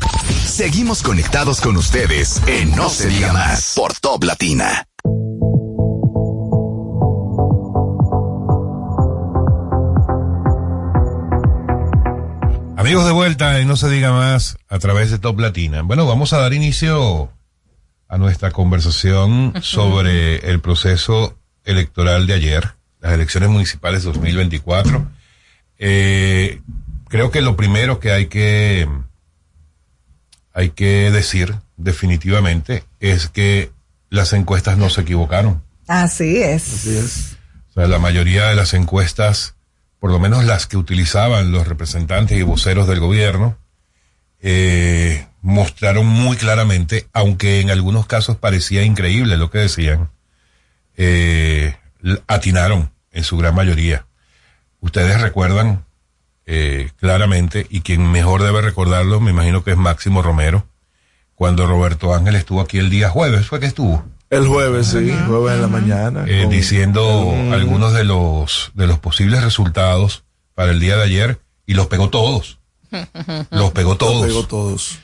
Seguimos 0.45 1.03
conectados 1.03 1.61
con 1.61 1.77
ustedes 1.77 2.43
en 2.47 2.75
No 2.75 2.89
se 2.89 3.09
diga 3.09 3.33
más 3.33 3.75
por 3.77 3.95
Top 3.95 4.25
Latina. 4.25 4.87
Amigos 12.77 13.07
de 13.07 13.13
vuelta 13.13 13.59
en 13.61 13.69
No 13.69 13.77
se 13.77 13.89
diga 13.89 14.13
más 14.13 14.59
a 14.69 14.79
través 14.79 15.11
de 15.11 15.19
Top 15.19 15.39
Latina. 15.39 15.83
Bueno, 15.83 16.07
vamos 16.07 16.33
a 16.33 16.39
dar 16.39 16.53
inicio 16.53 17.31
a 18.09 18.19
nuestra 18.19 18.51
conversación 18.51 19.55
sobre 19.63 20.51
el 20.51 20.61
proceso 20.61 21.37
electoral 21.67 22.27
de 22.27 22.35
ayer, 22.35 22.75
las 23.01 23.13
elecciones 23.13 23.51
municipales 23.51 24.03
2024. 24.05 25.07
Eh, 25.79 26.63
creo 27.09 27.31
que 27.31 27.43
lo 27.43 27.57
primero 27.57 28.01
que 28.01 28.13
hay 28.13 28.27
que 28.27 28.89
hay 30.55 30.71
que 30.71 31.11
decir 31.11 31.55
definitivamente 31.77 32.85
es 32.99 33.29
que 33.29 33.71
las 34.09 34.33
encuestas 34.33 34.79
no 34.79 34.89
se 34.89 35.03
equivocaron. 35.03 35.63
Así 35.87 36.39
es. 36.39 36.73
Así 36.73 36.97
es. 36.97 37.37
O 37.71 37.73
sea, 37.75 37.87
la 37.87 37.99
mayoría 37.99 38.47
de 38.47 38.55
las 38.55 38.73
encuestas, 38.73 39.55
por 40.01 40.11
lo 40.11 40.19
menos 40.19 40.45
las 40.45 40.67
que 40.67 40.79
utilizaban 40.79 41.53
los 41.53 41.69
representantes 41.69 42.39
y 42.39 42.43
voceros 42.43 42.89
del 42.89 43.01
gobierno, 43.01 43.59
eh, 44.41 45.27
mostraron 45.43 46.07
muy 46.07 46.39
claramente, 46.39 47.07
aunque 47.13 47.61
en 47.61 47.71
algunos 47.71 48.07
casos 48.07 48.37
parecía 48.37 48.83
increíble 48.83 49.37
lo 49.37 49.51
que 49.51 49.59
decían, 49.59 50.11
eh, 50.97 51.77
atinaron 52.27 52.91
en 53.13 53.25
su 53.25 53.37
gran 53.37 53.55
mayoría. 53.55 54.07
Ustedes 54.81 55.21
recuerdan 55.21 55.85
eh, 56.47 56.91
claramente, 56.99 57.67
y 57.71 57.81
quien 57.81 58.11
mejor 58.13 58.43
debe 58.43 58.61
recordarlo, 58.63 59.21
me 59.21 59.31
imagino 59.33 59.65
que 59.65 59.73
es 59.73 59.77
Máximo 59.77 60.23
Romero, 60.23 60.67
cuando 61.35 61.67
Roberto 61.67 62.15
Ángel 62.15 62.37
estuvo 62.37 62.61
aquí 62.61 62.79
el 62.79 62.89
día 62.91 63.09
jueves, 63.11 63.47
fue 63.47 63.59
que 63.61 63.67
estuvo. 63.67 64.05
El 64.31 64.47
jueves, 64.47 64.89
sí, 64.89 65.13
jueves 65.27 65.55
en 65.55 65.63
la 65.63 65.69
mañana. 65.69 66.25
eh, 66.27 66.43
con- 66.43 66.51
diciendo 66.51 67.33
Mm. 67.35 67.53
algunos 67.53 67.93
de 67.93 68.05
los 68.05 68.73
de 68.75 68.87
los 68.87 68.99
posibles 68.99 69.43
resultados 69.43 70.25
para 70.55 70.71
el 70.73 70.81
día 70.81 70.97
de 70.97 71.03
ayer 71.05 71.41
y 71.67 71.75
los 71.75 71.87
pegó 71.89 72.11
todos. 72.11 72.59
Los 73.51 73.73
pegó 73.73 73.97
todos. 73.97 74.23
Los 74.23 74.27
pegó 74.29 74.47
todos. 74.47 74.99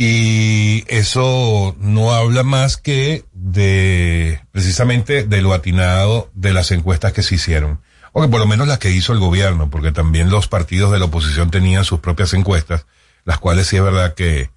Y 0.00 0.84
eso 0.86 1.74
no 1.80 2.12
habla 2.14 2.44
más 2.44 2.76
que 2.76 3.24
de 3.32 4.40
precisamente 4.52 5.24
de 5.24 5.42
lo 5.42 5.52
atinado 5.52 6.30
de 6.34 6.52
las 6.52 6.70
encuestas 6.70 7.12
que 7.12 7.24
se 7.24 7.34
hicieron. 7.34 7.80
O 8.12 8.22
que 8.22 8.28
por 8.28 8.38
lo 8.38 8.46
menos 8.46 8.68
las 8.68 8.78
que 8.78 8.92
hizo 8.92 9.12
el 9.12 9.18
gobierno, 9.18 9.70
porque 9.70 9.90
también 9.90 10.30
los 10.30 10.46
partidos 10.46 10.92
de 10.92 11.00
la 11.00 11.06
oposición 11.06 11.50
tenían 11.50 11.84
sus 11.84 11.98
propias 11.98 12.32
encuestas, 12.32 12.86
las 13.24 13.38
cuales 13.38 13.66
sí 13.66 13.76
es 13.76 13.82
verdad 13.82 14.14
que, 14.14 14.50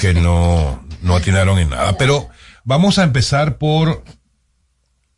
que 0.00 0.14
no, 0.14 0.82
no 1.02 1.16
atinaron 1.16 1.58
en 1.58 1.68
nada. 1.68 1.98
Pero 1.98 2.30
vamos 2.64 2.98
a 2.98 3.02
empezar 3.04 3.58
por 3.58 4.02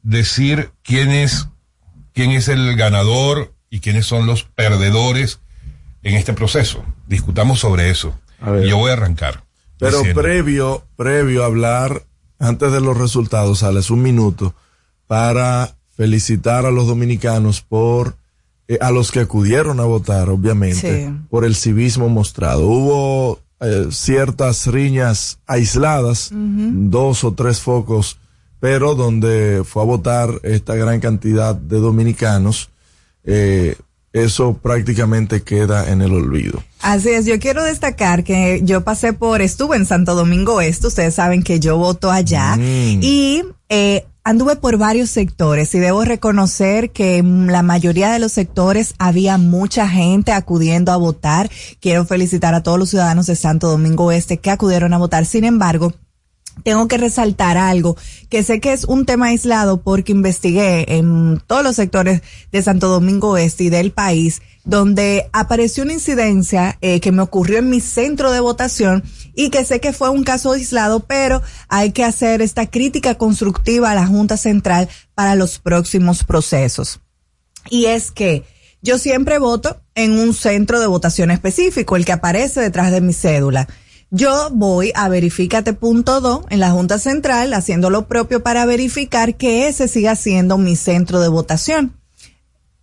decir 0.03 0.73
quién 0.83 1.13
es, 1.13 1.47
quién 2.13 2.33
es 2.33 2.49
el 2.49 2.75
ganador 2.75 3.55
y 3.71 3.79
quiénes 3.79 4.05
son 4.05 4.27
los 4.27 4.43
perdedores 4.43 5.39
en 6.03 6.17
este 6.17 6.33
proceso. 6.33 6.85
Discutamos 7.07 7.61
sobre 7.61 7.91
eso. 7.91 8.19
ver. 8.41 8.67
Yo 8.67 8.77
voy 8.77 8.91
a 8.91 8.95
arrancar. 8.95 9.45
Pero 9.81 9.99
diciendo- 9.99 10.21
previo, 10.23 10.83
previo 10.97 11.43
a 11.43 11.47
hablar, 11.47 12.03
antes 12.39 12.71
de 12.73 12.81
los 12.81 12.97
resultados, 12.97 13.59
sales 13.61 13.91
un 13.91 14.03
minuto 14.03 14.55
para 15.07 15.75
felicitar 15.97 16.65
a 16.67 16.71
los 16.71 16.87
dominicanos 16.87 17.61
por, 17.63 18.17
eh, 18.69 18.79
a 18.81 18.91
los 18.91 19.11
que 19.11 19.21
acudieron 19.21 19.81
a 19.81 19.85
votar, 19.85 20.29
obviamente, 20.31 21.07
Sí. 21.09 21.15
por 21.29 21.45
el 21.45 21.55
civismo 21.57 22.09
mostrado. 22.09 22.67
Hubo 22.67 23.41
eh, 23.63 23.89
ciertas 23.91 24.67
riñas 24.69 25.39
aisladas, 25.47 26.31
dos 26.33 27.25
o 27.25 27.33
tres 27.35 27.61
focos, 27.61 28.17
pero 28.59 28.95
donde 28.95 29.65
fue 29.67 29.83
a 29.83 29.85
votar 29.85 30.41
esta 30.45 30.75
gran 30.77 30.99
cantidad 31.01 31.55
de 31.55 31.77
dominicanos, 31.79 32.71
eh, 33.25 33.77
eso 34.13 34.55
prácticamente 34.55 35.43
queda 35.43 35.91
en 35.91 36.03
el 36.03 36.13
olvido. 36.13 36.63
Así 36.81 37.11
es, 37.11 37.27
yo 37.27 37.39
quiero 37.39 37.63
destacar 37.63 38.25
que 38.25 38.61
yo 38.65 38.83
pasé 38.83 39.13
por, 39.13 39.43
estuve 39.43 39.77
en 39.77 39.87
Santo 39.87 40.15
Domingo 40.15 40.61
Este, 40.61 40.87
ustedes 40.89 41.15
saben 41.15 41.43
que 41.43 41.61
yo 41.61 41.77
voto 41.77 42.11
allá, 42.11 42.57
Mm. 42.57 43.01
y 43.03 43.43
eh, 43.69 44.07
anduve 44.25 44.57
por 44.57 44.77
varios 44.79 45.11
sectores 45.11 45.75
y 45.75 45.79
debo 45.79 46.05
reconocer 46.05 46.91
que 46.91 47.19
en 47.19 47.47
la 47.47 47.63
mayoría 47.63 48.11
de 48.13 48.19
los 48.19 48.33
sectores 48.33 48.95
había 48.99 49.39
mucha 49.39 49.89
gente 49.89 50.33
acudiendo 50.33 50.93
a 50.93 50.97
votar. 50.97 51.51
Quiero 51.81 52.05
felicitar 52.05 52.55
a 52.55 52.63
todos 52.63 52.79
los 52.79 52.91
ciudadanos 52.91 53.27
de 53.27 53.37
Santo 53.37 53.69
Domingo 53.69 54.11
Este 54.13 54.39
que 54.39 54.51
acudieron 54.51 54.93
a 54.93 54.99
votar. 54.99 55.25
Sin 55.25 55.45
embargo, 55.45 55.93
tengo 56.63 56.89
que 56.89 56.99
resaltar 56.99 57.57
algo 57.57 57.97
que 58.29 58.43
sé 58.43 58.61
que 58.61 58.73
es 58.73 58.85
un 58.85 59.07
tema 59.07 59.27
aislado 59.27 59.83
porque 59.83 60.13
investigué 60.13 60.97
en 60.97 61.43
todos 61.47 61.63
los 61.63 61.77
sectores 61.77 62.23
de 62.53 62.63
Santo 62.63 62.89
Domingo 62.89 63.37
Este 63.37 63.65
y 63.65 63.71
del 63.71 63.93
país 63.93 64.43
donde 64.65 65.29
apareció 65.33 65.85
una 65.85 65.95
incidencia 65.95 66.79
eh, 66.81 67.01
que 67.01 67.13
me 67.13 67.23
ocurrió 67.23 67.59
en 67.59 67.71
mi 67.71 67.81
centro 67.81 68.31
de 68.31 68.41
votación 68.41 69.03
y 69.35 69.51
que 69.51 69.65
sé 69.65 69.81
que 69.81 69.93
fue 69.93 70.11
un 70.11 70.23
caso 70.23 70.53
aislado, 70.53 71.01
pero 71.01 71.43
hay 71.69 71.93
que 71.93 72.05
hacer 72.05 72.43
esta 72.43 72.67
crítica 72.67 73.17
constructiva 73.17 73.91
a 73.91 73.95
la 73.95 74.07
Junta 74.07 74.37
Central 74.37 74.89
para 75.15 75.35
los 75.35 75.59
próximos 75.59 76.25
procesos. 76.25 77.01
Y 77.71 77.87
es 77.87 78.11
que 78.11 78.45
yo 78.83 78.99
siempre 78.99 79.39
voto 79.39 79.81
en 79.95 80.19
un 80.19 80.35
centro 80.35 80.81
de 80.81 80.87
votación 80.87 81.31
específico, 81.31 81.97
el 81.97 82.05
que 82.05 82.13
aparece 82.13 82.61
detrás 82.61 82.91
de 82.91 83.01
mi 83.01 83.13
cédula. 83.13 83.69
Yo 84.13 84.51
voy 84.51 84.91
a 84.97 85.09
verificate.do 85.09 86.47
en 86.51 86.61
la 86.61 86.73
Junta 86.73 86.99
Central 86.99 87.55
haciendo 87.55 87.91
lo 87.91 88.09
propio 88.09 88.43
para 88.43 88.67
verificar 88.67 89.37
que 89.37 89.69
ese 89.69 89.87
siga 89.87 90.17
siendo 90.17 90.59
mi 90.59 90.75
centro 90.75 91.21
de 91.21 91.29
votación. 91.29 91.97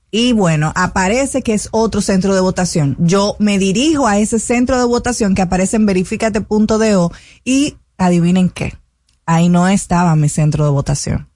Y 0.10 0.32
bueno, 0.32 0.72
aparece 0.74 1.42
que 1.42 1.54
es 1.54 1.68
otro 1.72 2.02
centro 2.02 2.34
de 2.34 2.40
votación. 2.40 2.96
Yo 3.00 3.36
me 3.40 3.60
dirijo 3.60 4.08
a 4.08 4.20
ese 4.20 4.40
centro 4.40 4.80
de 4.80 4.86
votación 4.86 5.36
que 5.36 5.42
aparece 5.42 5.76
en 5.76 5.86
verificate.do 5.86 7.12
y 7.44 7.76
adivinen 7.98 8.50
qué. 8.50 8.78
Ahí 9.26 9.50
no 9.50 9.68
estaba 9.68 10.16
mi 10.16 10.30
centro 10.30 10.63
de 10.63 10.72
votación. 10.72 11.28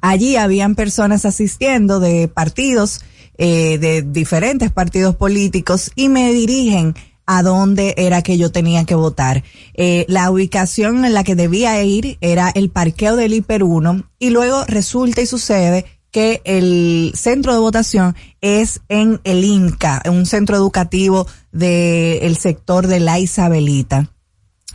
Allí 0.00 0.36
habían 0.36 0.76
personas 0.76 1.24
asistiendo 1.24 1.98
de 1.98 2.28
partidos, 2.28 3.00
eh, 3.36 3.78
de 3.78 4.02
diferentes 4.02 4.70
partidos 4.70 5.16
políticos 5.16 5.90
y 5.96 6.08
me 6.08 6.32
dirigen 6.32 6.94
a 7.26 7.42
dónde 7.42 7.94
era 7.96 8.22
que 8.22 8.38
yo 8.38 8.50
tenía 8.52 8.84
que 8.84 8.94
votar. 8.94 9.42
Eh, 9.74 10.06
la 10.08 10.30
ubicación 10.30 11.04
en 11.04 11.14
la 11.14 11.24
que 11.24 11.34
debía 11.34 11.82
ir 11.82 12.18
era 12.20 12.50
el 12.50 12.70
parqueo 12.70 13.16
del 13.16 13.34
Hiper 13.34 13.64
1 13.64 14.04
y 14.18 14.30
luego 14.30 14.64
resulta 14.66 15.20
y 15.20 15.26
sucede 15.26 15.84
que 16.10 16.40
el 16.44 17.12
centro 17.14 17.52
de 17.52 17.58
votación 17.58 18.16
es 18.40 18.80
en 18.88 19.20
el 19.24 19.44
INCA, 19.44 20.02
un 20.08 20.24
centro 20.24 20.56
educativo 20.56 21.26
del 21.52 22.36
sector 22.36 22.86
de 22.86 23.00
la 23.00 23.18
Isabelita. 23.18 24.10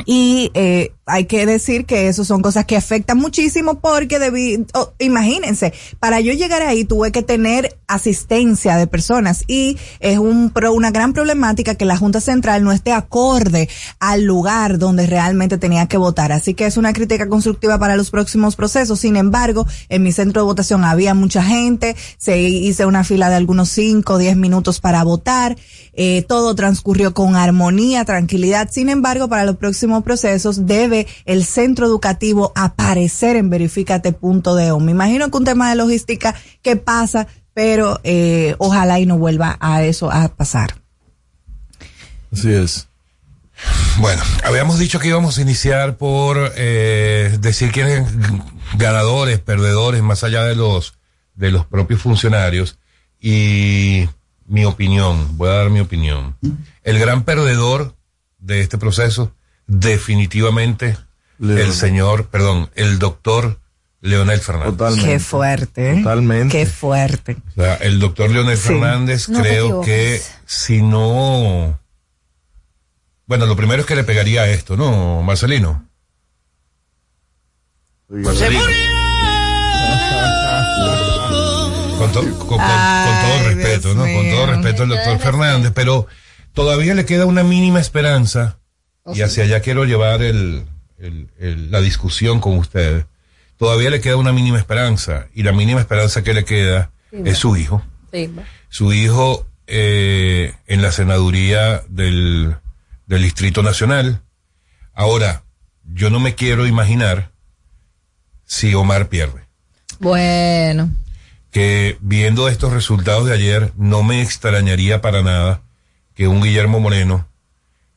Y 0.05 0.51
eh, 0.53 0.91
hay 1.11 1.25
que 1.25 1.45
decir 1.45 1.85
que 1.85 2.07
eso 2.07 2.23
son 2.23 2.41
cosas 2.41 2.63
que 2.63 2.77
afectan 2.77 3.17
muchísimo 3.17 3.81
porque 3.81 4.17
debí, 4.17 4.65
imagínense, 4.97 5.73
para 5.99 6.21
yo 6.21 6.31
llegar 6.31 6.61
ahí 6.61 6.85
tuve 6.85 7.11
que 7.11 7.21
tener 7.21 7.77
asistencia 7.87 8.77
de 8.77 8.87
personas 8.87 9.43
y 9.45 9.77
es 9.99 10.19
un 10.19 10.51
pro, 10.51 10.71
una 10.71 10.89
gran 10.89 11.11
problemática 11.11 11.75
que 11.75 11.83
la 11.83 11.97
Junta 11.97 12.21
Central 12.21 12.63
no 12.63 12.71
esté 12.71 12.93
acorde 12.93 13.67
al 13.99 14.23
lugar 14.23 14.77
donde 14.77 15.05
realmente 15.05 15.57
tenía 15.57 15.87
que 15.87 15.97
votar. 15.97 16.31
Así 16.31 16.53
que 16.53 16.65
es 16.65 16.77
una 16.77 16.93
crítica 16.93 17.27
constructiva 17.27 17.77
para 17.77 17.97
los 17.97 18.09
próximos 18.09 18.55
procesos. 18.55 19.01
Sin 19.01 19.17
embargo, 19.17 19.67
en 19.89 20.03
mi 20.03 20.13
centro 20.13 20.43
de 20.43 20.45
votación 20.45 20.85
había 20.85 21.13
mucha 21.13 21.43
gente, 21.43 21.97
se 22.17 22.39
hizo 22.39 22.87
una 22.87 23.03
fila 23.03 23.29
de 23.29 23.35
algunos 23.35 23.67
5 23.69 24.13
o 24.13 24.17
10 24.17 24.37
minutos 24.37 24.79
para 24.79 25.03
votar, 25.03 25.57
eh, 25.93 26.23
todo 26.25 26.55
transcurrió 26.55 27.13
con 27.13 27.35
armonía, 27.35 28.05
tranquilidad. 28.05 28.69
Sin 28.71 28.87
embargo, 28.87 29.27
para 29.27 29.43
los 29.43 29.57
próximos 29.57 30.03
procesos 30.03 30.65
debe 30.65 31.00
el 31.25 31.45
centro 31.45 31.85
educativo 31.85 32.51
aparecer 32.55 33.35
en 33.35 33.49
verificate.de. 33.49 34.79
Me 34.79 34.91
imagino 34.91 35.29
que 35.29 35.37
un 35.37 35.45
tema 35.45 35.69
de 35.69 35.75
logística 35.75 36.35
que 36.61 36.75
pasa, 36.75 37.27
pero 37.53 37.99
eh, 38.03 38.55
ojalá 38.57 38.99
y 38.99 39.05
no 39.05 39.17
vuelva 39.17 39.57
a 39.59 39.83
eso 39.83 40.11
a 40.11 40.27
pasar. 40.29 40.75
Así 42.31 42.51
es. 42.51 42.87
Bueno, 43.97 44.21
habíamos 44.43 44.79
dicho 44.79 44.99
que 44.99 45.09
íbamos 45.09 45.37
a 45.37 45.41
iniciar 45.41 45.97
por 45.97 46.53
eh, 46.55 47.37
decir 47.39 47.71
quiénes 47.71 48.07
ganadores, 48.77 49.39
perdedores, 49.39 50.01
más 50.01 50.23
allá 50.23 50.43
de 50.43 50.55
los 50.55 50.95
de 51.35 51.51
los 51.51 51.65
propios 51.65 52.01
funcionarios 52.01 52.77
y 53.19 54.07
mi 54.45 54.65
opinión, 54.65 55.37
voy 55.37 55.49
a 55.49 55.53
dar 55.53 55.69
mi 55.69 55.79
opinión. 55.79 56.35
El 56.83 56.99
gran 56.99 57.23
perdedor 57.23 57.95
de 58.39 58.61
este 58.61 58.77
proceso, 58.77 59.33
definitivamente, 59.67 60.97
el 61.39 61.73
señor, 61.73 62.27
perdón, 62.27 62.69
el 62.75 62.99
doctor 62.99 63.59
Leonel 64.01 64.39
Fernández. 64.39 64.71
Totalmente. 64.77 65.09
Qué 65.11 65.19
fuerte. 65.19 65.95
Totalmente. 65.97 66.57
Qué 66.57 66.65
fuerte. 66.65 67.37
O 67.57 67.61
sea, 67.61 67.75
el 67.75 67.99
doctor 67.99 68.29
Leonel 68.31 68.57
Sí. 68.57 68.67
Fernández 68.69 69.29
No 69.29 69.39
creo 69.41 69.81
que 69.81 70.21
si 70.45 70.81
no... 70.81 71.79
Bueno, 73.27 73.45
lo 73.45 73.55
primero 73.55 73.81
es 73.81 73.85
que 73.87 73.95
le 73.95 74.03
pegaría 74.03 74.41
a 74.41 74.47
esto, 74.49 74.75
¿no, 74.75 75.21
Marcelino? 75.21 75.87
Marcelino. 78.09 78.63
Con, 81.97 82.11
to- 82.11 82.21
con- 82.21 82.47
con- 82.47 82.57
con 82.57 82.57
todo 82.57 83.43
respeto, 83.47 83.93
Dios 83.93 83.95
¿no? 83.95 84.03
Con 84.03 84.29
todo 84.31 84.45
respeto 84.47 84.83
al 84.83 84.89
doctor 84.89 85.19
Fernández, 85.19 85.71
pero 85.75 86.07
todavía 86.53 86.95
le 86.95 87.05
queda 87.05 87.25
una 87.27 87.43
mínima 87.43 87.79
esperanza 87.79 88.57
y 89.13 89.21
hacia 89.21 89.43
allá 89.43 89.59
quiero 89.61 89.85
llevar 89.85 90.21
el, 90.21 90.65
el- 90.97 91.29
el- 91.39 91.71
la 91.71 91.81
discusión 91.81 92.39
con 92.39 92.57
ustedes. 92.57 93.05
Todavía 93.57 93.89
le 93.89 94.01
queda 94.01 94.15
una 94.17 94.33
mínima 94.33 94.57
esperanza 94.57 95.27
y 95.33 95.43
la 95.43 95.51
mínima 95.51 95.79
esperanza 95.79 96.23
que 96.23 96.33
le 96.33 96.45
queda 96.45 96.91
Sí, 97.11 97.17
es 97.25 97.37
su 97.37 97.55
hijo. 97.57 97.83
Sí, 98.11 98.31
Su 98.69 98.93
hijo 98.93 99.45
eh, 99.67 100.53
en 100.67 100.81
la 100.81 100.91
senaduría 100.91 101.83
del, 101.89 102.55
del 103.07 103.21
Distrito 103.23 103.63
Nacional. 103.63 104.21
Ahora, 104.93 105.43
yo 105.93 106.09
no 106.09 106.19
me 106.19 106.35
quiero 106.35 106.65
imaginar 106.67 107.31
si 108.45 108.73
Omar 108.75 109.09
pierde. 109.09 109.41
Bueno, 109.99 110.91
que 111.51 111.97
viendo 112.01 112.47
estos 112.49 112.73
resultados 112.73 113.27
de 113.27 113.33
ayer, 113.33 113.71
no 113.77 114.03
me 114.03 114.21
extrañaría 114.21 115.01
para 115.01 115.21
nada 115.21 115.61
que 116.15 116.27
un 116.27 116.41
Guillermo 116.41 116.79
Moreno 116.79 117.27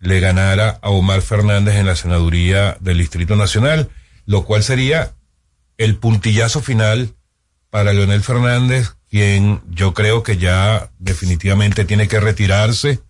le 0.05 0.21
ganara 0.21 0.79
a 0.83 0.90
Omar 0.90 1.23
Fernández 1.23 1.77
en 1.77 1.87
la 1.87 1.97
senaduría 1.97 2.77
del 2.81 2.99
Distrito 2.99 3.37
Nacional, 3.37 3.88
lo 4.27 4.45
cual 4.45 4.62
sería 4.62 5.12
el 5.79 5.97
puntillazo 5.97 6.61
final 6.61 7.14
para 7.71 7.93
Leonel 7.93 8.23
Fernández, 8.23 8.90
quien 9.11 9.61
yo 9.71 9.95
creo 9.95 10.23
que 10.23 10.37
ya 10.37 10.90
definitivamente 10.99 11.85
tiene 11.85 12.07
que 12.07 12.21
retirarse 12.21 13.01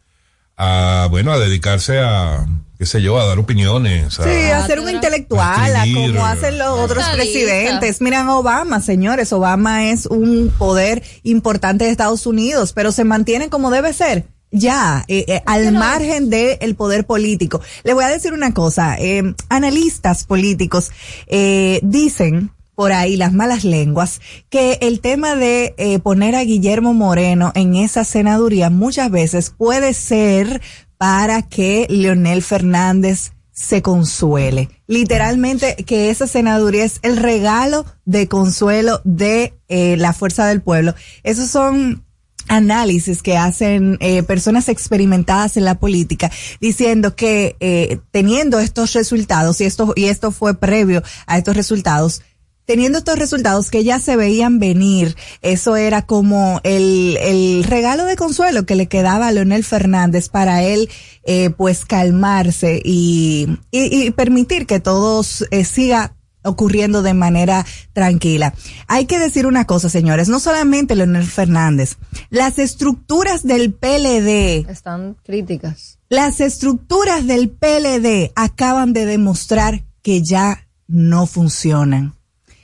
a, 0.56 1.08
bueno, 1.10 1.32
a 1.32 1.38
dedicarse 1.38 1.98
a, 1.98 2.46
qué 2.78 2.86
sé 2.86 3.02
yo, 3.02 3.20
a 3.20 3.26
dar 3.26 3.38
opiniones. 3.38 4.20
a- 4.20 4.24
Sí, 4.24 4.50
a 4.50 4.64
ser 4.66 4.78
un 4.80 4.88
intelectual, 4.88 5.74
a 5.76 5.84
escribir. 5.84 6.12
como 6.14 6.26
hacen 6.26 6.58
los 6.58 6.78
otros 6.78 7.04
presidentes. 7.08 8.00
Miran 8.00 8.28
Obama, 8.28 8.80
señores, 8.80 9.32
Obama 9.32 9.90
es 9.90 10.06
un 10.06 10.52
poder 10.56 11.02
importante 11.24 11.84
de 11.86 11.90
Estados 11.90 12.26
Unidos, 12.26 12.72
pero 12.72 12.92
se 12.92 13.04
mantiene 13.04 13.48
como 13.48 13.70
debe 13.70 13.92
ser. 13.92 14.26
Ya, 14.56 15.04
eh, 15.08 15.24
eh, 15.26 15.42
al 15.46 15.72
margen 15.72 16.30
del 16.30 16.76
poder 16.76 17.04
político. 17.04 17.60
Le 17.82 17.92
voy 17.92 18.04
a 18.04 18.08
decir 18.08 18.32
una 18.32 18.54
cosa, 18.54 18.96
eh, 19.00 19.34
analistas 19.48 20.22
políticos 20.22 20.92
eh, 21.26 21.80
dicen 21.82 22.52
por 22.76 22.92
ahí 22.92 23.16
las 23.16 23.32
malas 23.32 23.64
lenguas, 23.64 24.20
que 24.50 24.78
el 24.80 25.00
tema 25.00 25.34
de 25.34 25.74
eh, 25.76 25.98
poner 25.98 26.36
a 26.36 26.44
Guillermo 26.44 26.94
Moreno 26.94 27.50
en 27.56 27.74
esa 27.74 28.04
senaduría 28.04 28.70
muchas 28.70 29.10
veces 29.10 29.50
puede 29.50 29.92
ser 29.92 30.60
para 30.98 31.42
que 31.42 31.86
Leonel 31.90 32.40
Fernández 32.42 33.32
se 33.50 33.82
consuele. 33.82 34.68
Literalmente 34.86 35.76
que 35.84 36.10
esa 36.10 36.26
senaduría 36.28 36.84
es 36.84 36.98
el 37.02 37.16
regalo 37.16 37.86
de 38.04 38.28
consuelo 38.28 39.00
de 39.04 39.54
eh, 39.68 39.96
la 39.96 40.12
fuerza 40.12 40.46
del 40.46 40.60
pueblo. 40.60 40.94
Esos 41.22 41.50
son 41.50 42.03
análisis 42.48 43.22
que 43.22 43.36
hacen 43.36 43.96
eh, 44.00 44.22
personas 44.22 44.68
experimentadas 44.68 45.56
en 45.56 45.64
la 45.64 45.78
política 45.78 46.30
diciendo 46.60 47.16
que 47.16 47.56
eh, 47.60 47.98
teniendo 48.10 48.58
estos 48.58 48.92
resultados 48.92 49.60
y 49.60 49.64
esto 49.64 49.92
y 49.96 50.04
esto 50.04 50.30
fue 50.30 50.54
previo 50.54 51.02
a 51.26 51.38
estos 51.38 51.56
resultados 51.56 52.22
teniendo 52.66 52.98
estos 52.98 53.18
resultados 53.18 53.70
que 53.70 53.84
ya 53.84 53.98
se 53.98 54.16
veían 54.16 54.58
venir, 54.58 55.16
eso 55.42 55.76
era 55.76 56.02
como 56.02 56.60
el, 56.64 57.18
el 57.20 57.64
regalo 57.64 58.04
de 58.04 58.16
consuelo 58.16 58.64
que 58.64 58.74
le 58.74 58.86
quedaba 58.86 59.28
a 59.28 59.32
Leonel 59.32 59.64
Fernández 59.64 60.28
para 60.28 60.62
él, 60.62 60.88
eh, 61.24 61.50
pues 61.50 61.84
calmarse 61.84 62.80
y, 62.82 63.58
y, 63.70 64.06
y 64.06 64.10
permitir 64.12 64.66
que 64.66 64.80
todo 64.80 65.22
eh, 65.50 65.64
siga 65.64 66.14
ocurriendo 66.44 67.02
de 67.02 67.14
manera 67.14 67.66
tranquila. 67.92 68.54
Hay 68.86 69.06
que 69.06 69.18
decir 69.18 69.46
una 69.46 69.64
cosa, 69.66 69.88
señores, 69.88 70.28
no 70.28 70.40
solamente 70.40 70.94
Leonel 70.94 71.24
Fernández, 71.24 71.96
las 72.30 72.58
estructuras 72.58 73.42
del 73.42 73.72
PLD 73.72 74.70
están 74.70 75.16
críticas. 75.24 75.98
las 76.08 76.40
estructuras 76.40 77.26
del 77.26 77.50
PLD 77.50 78.32
acaban 78.36 78.92
de 78.92 79.06
demostrar 79.06 79.84
que 80.02 80.22
ya 80.22 80.66
no 80.86 81.26
funcionan. 81.26 82.14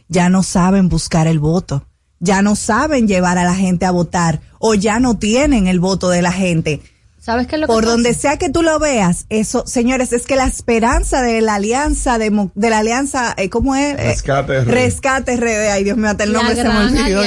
Ya 0.09 0.29
no 0.29 0.43
saben 0.43 0.88
buscar 0.88 1.27
el 1.27 1.38
voto. 1.38 1.87
Ya 2.19 2.43
no 2.43 2.55
saben 2.55 3.09
llevar 3.09 3.38
a 3.38 3.45
la 3.45 3.55
gente 3.55 3.87
a 3.87 3.93
votar 3.93 4.43
o 4.59 4.75
ya 4.75 5.01
no 5.01 5.16
tienen 5.16 5.66
el 5.66 5.81
voto 5.81 6.11
de 6.11 6.21
la 6.21 6.33
gente. 6.33 6.83
¿Sabes 7.20 7.46
qué 7.46 7.56
es 7.56 7.61
lo 7.61 7.66
que 7.66 7.72
Por 7.74 7.85
donde 7.85 8.14
sea 8.14 8.38
que 8.38 8.48
tú 8.48 8.62
lo 8.62 8.78
veas, 8.78 9.26
eso, 9.28 9.64
señores, 9.66 10.14
es 10.14 10.26
que 10.26 10.37
la 10.37 10.46
esperanza 10.46 11.20
de 11.20 11.42
la 11.42 11.56
alianza, 11.56 12.16
de, 12.16 12.30
la 12.54 12.78
alianza, 12.78 13.35
eh, 13.37 13.50
¿cómo 13.50 13.76
es? 13.76 13.92
Eh, 13.98 14.04
Rescate 14.04 14.61
RD. 14.62 14.68
Rescate 14.68 15.37
RD, 15.37 15.70
ay 15.70 15.85
Dios 15.85 15.98
mío, 15.98 16.09
hasta 16.09 16.24
el 16.24 16.33
nombre 16.33 16.56
se 16.56 16.64
me 16.64 16.78
olvidó 16.78 17.20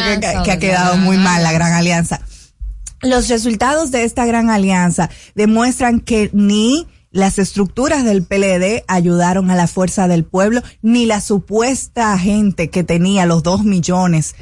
que, 0.43 0.51
ha 0.51 0.57
quedado 0.57 0.97
muy 0.97 1.17
mal, 1.17 1.43
la 1.43 1.51
gran 1.51 1.73
alianza. 1.73 2.21
Los 3.03 3.29
resultados 3.29 3.91
de 3.91 4.03
esta 4.03 4.25
gran 4.25 4.49
alianza 4.49 5.11
demuestran 5.35 5.99
que 5.99 6.31
ni 6.33 6.87
las 7.11 7.37
estructuras 7.37 8.03
del 8.03 8.23
PLD 8.23 8.83
ayudaron 8.87 9.51
a 9.51 9.55
la 9.55 9.67
fuerza 9.67 10.07
del 10.07 10.23
pueblo, 10.23 10.63
ni 10.81 11.05
la 11.05 11.21
supuesta 11.21 12.17
gente 12.17 12.71
que 12.71 12.83
tenía 12.83 13.27
los 13.27 13.43
dos 13.43 13.63
millones 13.63 14.33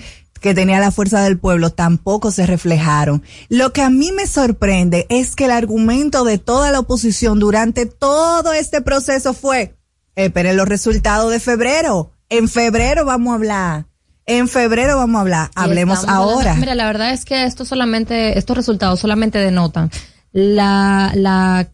que 0.42 0.54
tenía 0.54 0.80
la 0.80 0.92
fuerza 0.92 1.22
del 1.24 1.38
pueblo 1.40 1.70
tampoco 1.70 2.32
se 2.32 2.46
reflejaron. 2.46 3.24
Lo 3.48 3.72
que 3.72 3.82
a 3.82 3.90
mí 3.90 4.12
me 4.12 4.28
sorprende 4.28 5.06
es 5.10 5.36
que 5.36 5.46
el 5.46 5.52
argumento 5.52 6.24
de 6.26 6.38
toda 6.40 6.72
la 6.72 6.80
oposición 6.80 7.40
durante 7.40 7.86
todo 7.86 8.52
este 8.52 8.82
proceso 8.82 9.34
fue, 9.34 9.78
esperen 10.16 10.58
los 10.58 10.68
resultados 10.68 11.32
de 11.32 11.40
febrero. 11.40 12.12
En 12.28 12.50
febrero 12.50 13.06
vamos 13.06 13.32
a 13.32 13.36
hablar. 13.36 13.86
En 14.26 14.48
febrero 14.48 14.98
vamos 14.98 15.18
a 15.18 15.22
hablar. 15.22 15.52
Hablemos 15.56 16.06
ahora. 16.08 16.40
hablando- 16.52 16.60
mira, 16.62 16.76
la 16.76 16.86
verdad 16.86 17.12
es 17.12 17.24
que 17.26 17.44
esto 17.46 17.64
solamente, 17.66 18.38
estos 18.38 18.56
resultados 18.58 19.00
solamente 19.00 19.38
denotan 19.40 19.92
la, 20.32 21.12
la, 21.16 21.68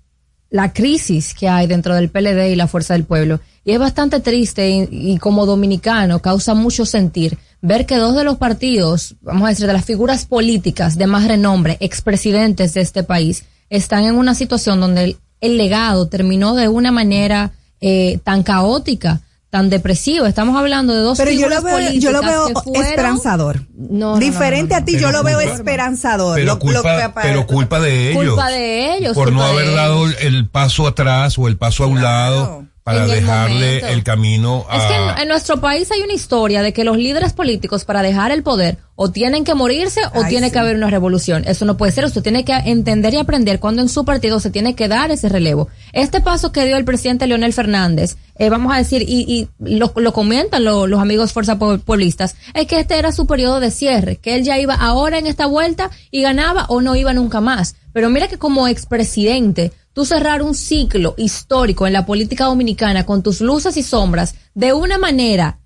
la 0.50 0.74
crisis 0.74 1.34
que 1.34 1.50
hay 1.50 1.68
dentro 1.68 1.96
del 1.96 2.10
PLD 2.10 2.52
y 2.52 2.56
la 2.56 2.68
Fuerza 2.68 2.94
del 2.94 3.04
Pueblo. 3.04 3.40
Y 3.66 3.72
es 3.72 3.80
bastante 3.80 4.20
triste 4.20 4.88
y, 4.90 5.18
como 5.18 5.46
dominicano 5.46 6.22
causa 6.22 6.54
mucho 6.54 6.86
sentir 6.86 7.38
ver 7.62 7.86
que 7.86 7.98
dos 7.98 8.16
de 8.16 8.24
los 8.24 8.38
partidos, 8.38 9.16
vamos 9.22 9.46
a 9.46 9.50
decir, 9.50 9.68
de 9.68 9.74
las 9.74 9.86
figuras 9.86 10.26
políticas 10.26 10.98
de 10.98 11.08
más 11.08 11.28
renombre, 11.28 11.78
expresidentes 11.80 12.74
de 12.74 12.82
este 12.82 13.04
país, 13.04 13.44
están 13.70 14.06
en 14.06 14.16
una 14.16 14.36
situación 14.36 14.80
donde 14.80 15.04
el, 15.04 15.18
el 15.42 15.58
legado 15.58 16.08
terminó 16.08 16.56
de 16.56 16.68
una 16.68 16.92
manera 16.92 17.52
eh, 17.82 18.20
tan 18.24 18.44
caótica, 18.44 19.22
tan 19.58 19.70
depresiva. 19.72 20.30
Estamos 20.30 20.56
hablando 20.56 20.94
de 20.94 21.02
dos 21.02 21.18
Pero 21.18 21.32
yo 21.32 21.50
lo 21.50 21.62
veo, 21.64 21.80
yo 21.94 22.12
lo 22.12 22.22
veo 22.22 22.48
fueron- 22.64 22.86
esperanzador. 22.86 23.62
No, 23.76 24.14
no, 24.14 24.18
Diferente 24.20 24.76
no, 24.76 24.80
no, 24.80 24.84
a 24.84 24.86
ti, 24.86 25.00
yo 25.00 25.12
lo 25.12 25.24
veo 25.24 25.40
esperanzador. 25.40 26.36
Pero, 26.36 26.46
Lo- 26.46 26.54
lo 26.54 26.60
culpa, 26.60 26.98
que- 27.14 27.22
pero 27.22 27.48
culpa 27.48 27.80
de 27.80 28.12
ellos. 28.12 28.26
Culpa 28.36 28.50
de 28.50 28.98
ellos. 28.98 29.14
por 29.16 29.32
no 29.32 29.44
haber 29.44 29.64
ellos. 29.66 29.76
dado 29.76 30.06
el 30.22 30.48
paso 30.50 30.86
atrás 30.88 31.38
o 31.40 31.48
el 31.48 31.58
paso 31.58 31.84
a 31.84 31.88
un 31.88 32.02
lado 32.04 32.66
para 32.88 33.04
En 33.04 33.10
dejarle 33.12 33.80
el 33.92 34.02
camino 34.02 34.66
a... 34.70 34.78
Es 34.78 34.84
que 34.86 34.96
en, 34.96 35.20
en 35.24 35.28
nuestro 35.28 35.60
país 35.60 35.92
hay 35.92 36.00
una 36.04 36.14
historia 36.14 36.62
de 36.62 36.72
que 36.72 36.86
los 36.86 36.96
líderes 36.98 37.34
políticos 37.34 37.84
para 37.84 38.02
dejar 38.02 38.32
el 38.32 38.44
poder 38.44 38.78
o 38.96 39.12
tienen 39.12 39.44
que 39.44 39.54
morirse 39.56 40.00
o 40.16 40.24
Ay, 40.24 40.30
tiene 40.30 40.48
sí. 40.48 40.54
que 40.54 40.60
haber 40.60 40.78
una 40.78 40.90
revolución. 40.90 41.44
Eso 41.46 41.66
no 41.66 41.76
puede 41.76 41.92
ser. 41.92 42.06
Usted 42.06 42.24
tiene 42.24 42.46
que 42.46 42.54
entender 42.54 43.14
y 43.14 43.18
aprender 43.18 43.60
cuando 43.60 43.82
en 43.82 43.90
su 43.90 44.06
partido 44.06 44.40
se 44.40 44.52
tiene 44.52 44.74
que 44.74 44.88
dar 44.88 45.12
ese 45.12 45.28
relevo. 45.28 45.68
Este 45.92 46.22
paso 46.22 46.54
que 46.54 46.66
dio 46.66 46.78
el 46.78 46.86
presidente 46.86 47.28
Leonel 47.28 47.52
Fernández, 47.52 48.16
eh, 48.40 48.50
vamos 48.50 48.74
a 48.74 48.78
decir, 48.78 49.02
y, 49.02 49.26
y 49.28 49.50
lo, 49.60 49.92
lo 49.98 50.14
comentan 50.14 50.64
lo- 50.64 50.88
los 50.88 51.02
amigos 51.02 51.34
Fuerza 51.34 51.60
Pue- 51.60 51.80
Pueblistas, 51.82 52.38
es 52.54 52.68
que 52.68 52.80
este 52.80 52.98
era 52.98 53.12
su 53.12 53.28
periodo 53.28 53.60
de 53.60 53.70
cierre, 53.70 54.16
que 54.16 54.34
él 54.36 54.44
ya 54.46 54.58
iba 54.58 54.76
ahora 54.76 55.18
en 55.20 55.28
esta 55.28 55.46
vuelta 55.46 55.92
y 56.10 56.22
ganaba 56.22 56.66
o 56.70 56.80
no 56.82 56.96
iba 56.96 57.14
nunca 57.14 57.42
más. 57.42 57.76
Pero 57.92 58.10
mira 58.10 58.28
que 58.30 58.38
como 58.38 58.68
expresidente, 58.68 59.74
tú 59.98 60.06
cerrar 60.06 60.44
un 60.44 60.54
ciclo 60.54 61.16
histórico 61.18 61.88
en 61.88 61.94
la 61.94 62.06
política 62.06 62.46
dominicana 62.46 63.04
con 63.04 63.24
tus 63.24 63.42
luces 63.42 63.78
y 63.78 63.82
sombras 63.82 64.36
de 64.54 64.72
una 64.72 65.00
manera 65.00 65.58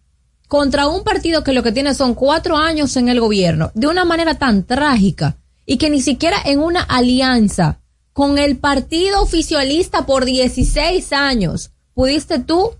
contra 0.47 0.87
un 0.87 1.03
partido 1.03 1.43
que 1.43 1.51
lo 1.51 1.63
que 1.63 1.73
tiene 1.73 1.93
son 1.93 2.13
cuatro 2.15 2.55
años 2.55 2.95
en 2.95 3.09
el 3.09 3.19
gobierno, 3.19 3.71
de 3.73 3.87
una 3.87 4.05
manera 4.05 4.35
tan 4.35 4.63
trágica 4.63 5.35
y 5.65 5.75
que 5.75 5.89
ni 5.89 5.99
siquiera 6.01 6.37
en 6.45 6.61
una 6.61 6.79
alianza 6.81 7.81
con 8.13 8.37
el 8.37 8.55
partido 8.55 9.21
oficialista 9.21 10.05
por 10.05 10.23
16 10.23 11.11
años 11.11 11.71
pudiste 11.93 12.39
tú 12.39 12.71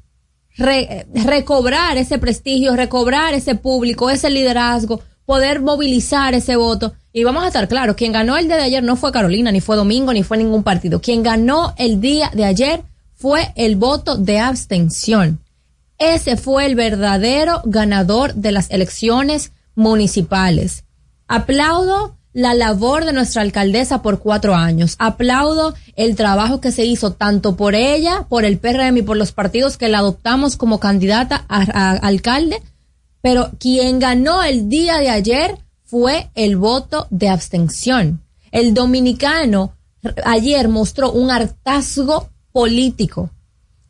re- 0.56 1.06
recobrar 1.14 1.98
ese 1.98 2.18
prestigio, 2.18 2.78
recobrar 2.78 3.34
ese 3.34 3.56
público, 3.56 4.10
ese 4.10 4.30
liderazgo, 4.30 5.02
poder 5.26 5.62
movilizar 5.62 6.34
ese 6.34 6.56
voto. 6.56 6.94
Y 7.14 7.24
vamos 7.24 7.44
a 7.44 7.48
estar 7.48 7.68
claros, 7.68 7.96
quien 7.96 8.12
ganó 8.12 8.38
el 8.38 8.48
día 8.48 8.58
de 8.58 8.64
ayer 8.64 8.84
no 8.84 8.96
fue 8.96 9.12
Carolina, 9.12 9.52
ni 9.52 9.62
fue 9.62 9.76
Domingo, 9.76 10.14
ni 10.14 10.24
fue 10.24 10.38
ningún 10.38 10.64
partido. 10.64 11.02
Quien 11.02 11.24
ganó 11.24 11.74
el 11.78 12.00
día 12.00 12.32
de 12.34 12.46
ayer 12.46 12.84
fue 13.16 13.52
el 13.56 13.76
voto 13.76 14.18
de 14.18 14.40
abstención. 14.40 15.40
Ese 15.98 16.38
fue 16.38 16.66
el 16.66 16.76
verdadero 16.76 17.62
ganador 17.66 18.34
de 18.34 18.52
las 18.52 18.72
elecciones 18.72 19.52
municipales. 19.76 20.84
Aplaudo 21.28 22.18
la 22.34 22.54
labor 22.54 23.06
de 23.06 23.14
nuestra 23.14 23.42
alcaldesa 23.42 24.02
por 24.02 24.20
cuatro 24.20 24.56
años. 24.56 24.96
Aplaudo 25.00 25.76
el 25.96 26.16
trabajo 26.16 26.62
que 26.62 26.72
se 26.72 26.86
hizo 26.86 27.12
tanto 27.12 27.56
por 27.56 27.76
ella, 27.76 28.26
por 28.30 28.46
el 28.46 28.58
PRM 28.58 28.98
y 28.98 29.02
por 29.02 29.18
los 29.18 29.32
partidos 29.32 29.78
que 29.78 29.90
la 29.90 30.00
adoptamos 30.00 30.56
como 30.56 30.80
candidata 30.80 31.46
a, 31.50 31.92
alcalde, 31.92 32.62
pero 33.22 33.52
quien 33.60 34.00
ganó 34.00 34.44
el 34.44 34.70
día 34.70 34.98
de 35.00 35.10
ayer 35.10 35.58
fue 35.86 36.30
el 36.36 36.58
voto 36.58 37.08
de 37.10 37.30
abstención. 37.30 38.22
El 38.52 38.74
dominicano 38.74 39.76
ayer 40.26 40.68
mostró 40.68 41.12
un 41.12 41.32
hartazgo 41.32 42.30
político. 42.52 43.30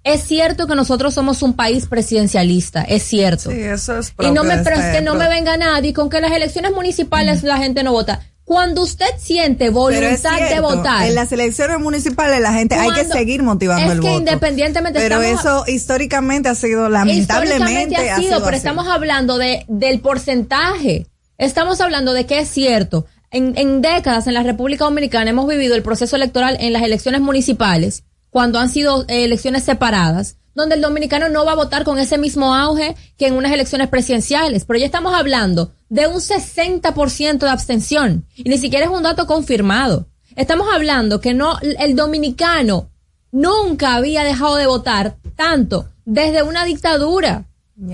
Es 0.03 0.23
cierto 0.23 0.65
que 0.65 0.75
nosotros 0.75 1.13
somos 1.13 1.43
un 1.43 1.53
país 1.53 1.85
presidencialista, 1.85 2.81
es 2.81 3.03
cierto. 3.03 3.51
Sí, 3.51 3.59
eso 3.59 3.99
es 3.99 4.13
Y 4.19 4.31
no 4.31 4.43
me, 4.43 4.57
pero 4.57 4.77
es 4.77 4.95
que 4.95 5.01
no 5.01 5.13
me 5.13 5.29
venga 5.29 5.57
nadie 5.57 5.93
con 5.93 6.09
que 6.09 6.19
las 6.19 6.31
elecciones 6.31 6.73
municipales 6.73 7.43
la 7.43 7.57
gente 7.57 7.83
no 7.83 7.91
vota. 7.91 8.21
Cuando 8.51 8.81
usted 8.81 9.05
siente 9.17 9.69
voluntad 9.69 10.37
de 10.49 10.59
votar, 10.59 11.07
En 11.07 11.15
las 11.15 11.31
elecciones 11.31 11.79
municipales 11.79 12.41
la 12.41 12.51
gente 12.51 12.75
hay 12.75 12.91
que 12.91 13.05
seguir 13.05 13.43
motivando 13.43 13.85
es 13.85 13.91
el 13.93 14.01
que 14.01 14.07
voto. 14.09 14.19
independientemente 14.19 14.99
Pero 14.99 15.21
estamos- 15.21 15.39
eso 15.39 15.71
históricamente 15.71 16.49
ha 16.49 16.55
sido 16.55 16.89
lamentablemente 16.89 17.63
Históricamente 17.63 18.09
ha 18.09 18.17
sido, 18.17 18.39
pero 18.39 18.47
así. 18.49 18.57
estamos 18.57 18.87
hablando 18.89 19.37
de, 19.37 19.63
del 19.69 20.01
porcentaje. 20.01 21.07
Estamos 21.37 21.79
hablando 21.79 22.11
de 22.11 22.25
que 22.25 22.39
es 22.39 22.49
cierto. 22.49 23.05
En, 23.31 23.53
en 23.57 23.81
décadas 23.81 24.27
en 24.27 24.33
la 24.33 24.43
República 24.43 24.83
Dominicana 24.83 25.29
hemos 25.29 25.47
vivido 25.47 25.73
el 25.75 25.81
proceso 25.81 26.17
electoral 26.17 26.57
en 26.59 26.73
las 26.73 26.83
elecciones 26.83 27.21
municipales, 27.21 28.03
cuando 28.31 28.59
han 28.59 28.67
sido 28.69 29.05
eh, 29.07 29.23
elecciones 29.23 29.63
separadas, 29.63 30.35
donde 30.53 30.75
el 30.75 30.81
dominicano 30.81 31.29
no 31.29 31.45
va 31.45 31.53
a 31.53 31.55
votar 31.55 31.83
con 31.83 31.97
ese 31.97 32.17
mismo 32.17 32.53
auge 32.53 32.95
que 33.17 33.27
en 33.27 33.35
unas 33.35 33.51
elecciones 33.51 33.87
presidenciales. 33.89 34.65
Pero 34.65 34.79
ya 34.79 34.85
estamos 34.85 35.13
hablando 35.13 35.71
de 35.89 36.07
un 36.07 36.19
60% 36.19 37.39
de 37.39 37.49
abstención. 37.49 38.25
Y 38.35 38.49
ni 38.49 38.57
siquiera 38.57 38.85
es 38.85 38.91
un 38.91 39.03
dato 39.03 39.27
confirmado. 39.27 40.07
Estamos 40.35 40.67
hablando 40.73 41.19
que 41.19 41.33
no, 41.33 41.57
el 41.61 41.95
dominicano 41.95 42.89
nunca 43.31 43.95
había 43.95 44.23
dejado 44.23 44.55
de 44.55 44.67
votar 44.67 45.15
tanto 45.35 45.87
desde 46.05 46.43
una 46.43 46.65
dictadura. 46.65 47.45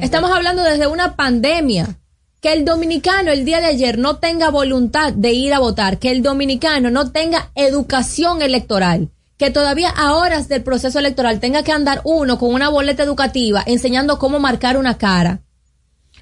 Estamos 0.01 0.31
hablando 0.31 0.63
desde 0.63 0.87
una 0.87 1.15
pandemia. 1.15 1.97
Que 2.41 2.53
el 2.53 2.65
dominicano 2.65 3.31
el 3.31 3.45
día 3.45 3.59
de 3.59 3.65
ayer 3.65 3.97
no 3.97 4.17
tenga 4.17 4.51
voluntad 4.51 5.11
de 5.11 5.31
ir 5.31 5.55
a 5.55 5.59
votar, 5.59 5.97
que 5.97 6.11
el 6.11 6.21
dominicano 6.21 6.91
no 6.91 7.11
tenga 7.11 7.49
educación 7.55 8.43
electoral, 8.43 9.09
que 9.37 9.51
todavía 9.51 9.89
a 9.89 10.13
horas 10.13 10.47
del 10.47 10.63
proceso 10.63 10.99
electoral 10.99 11.39
tenga 11.39 11.63
que 11.63 11.71
andar 11.71 12.01
uno 12.03 12.37
con 12.39 12.53
una 12.53 12.69
boleta 12.69 13.03
educativa 13.03 13.63
enseñando 13.65 14.17
cómo 14.19 14.39
marcar 14.39 14.77
una 14.77 14.97
cara. 14.97 15.41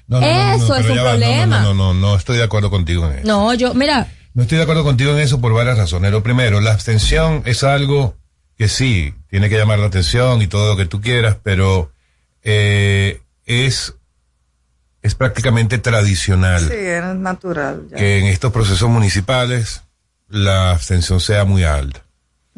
No, 0.06 0.20
no, 0.20 0.26
no, 0.26 0.32
no, 0.32 0.54
Eso 0.54 0.76
es 0.76 0.88
un 0.90 0.96
problema. 0.98 1.60
No, 1.60 1.74
no, 1.74 1.92
no, 1.92 1.94
no, 1.94 2.16
estoy 2.16 2.36
de 2.36 2.44
acuerdo 2.44 2.70
contigo 2.70 3.06
en 3.10 3.18
eso. 3.18 3.26
No, 3.26 3.52
yo, 3.54 3.74
mira, 3.74 4.06
No 4.34 4.42
estoy 4.42 4.58
de 4.58 4.64
acuerdo 4.64 4.84
contigo 4.84 5.12
en 5.12 5.18
eso 5.18 5.40
por 5.40 5.52
varias 5.52 5.78
razones. 5.78 6.12
Lo 6.12 6.22
primero, 6.22 6.60
la 6.60 6.72
abstención 6.72 7.42
es 7.46 7.64
algo 7.64 8.14
que 8.56 8.68
sí, 8.68 9.14
tiene 9.28 9.48
que 9.48 9.56
llamar 9.56 9.78
la 9.78 9.86
atención 9.86 10.40
y 10.42 10.46
todo 10.46 10.68
lo 10.72 10.76
que 10.76 10.86
tú 10.86 11.00
quieras, 11.00 11.36
pero 11.42 11.90
eh, 12.42 13.20
es, 13.46 13.94
es 15.02 15.14
prácticamente 15.14 15.78
tradicional 15.78 16.60
Sí, 16.60 16.74
era 16.74 17.12
natural. 17.14 17.82
ya. 17.90 17.96
que 17.96 18.18
en 18.18 18.26
estos 18.26 18.52
procesos 18.52 18.88
municipales 18.88 19.82
la 20.28 20.70
abstención 20.70 21.18
sea 21.20 21.44
muy 21.44 21.64
alta. 21.64 22.05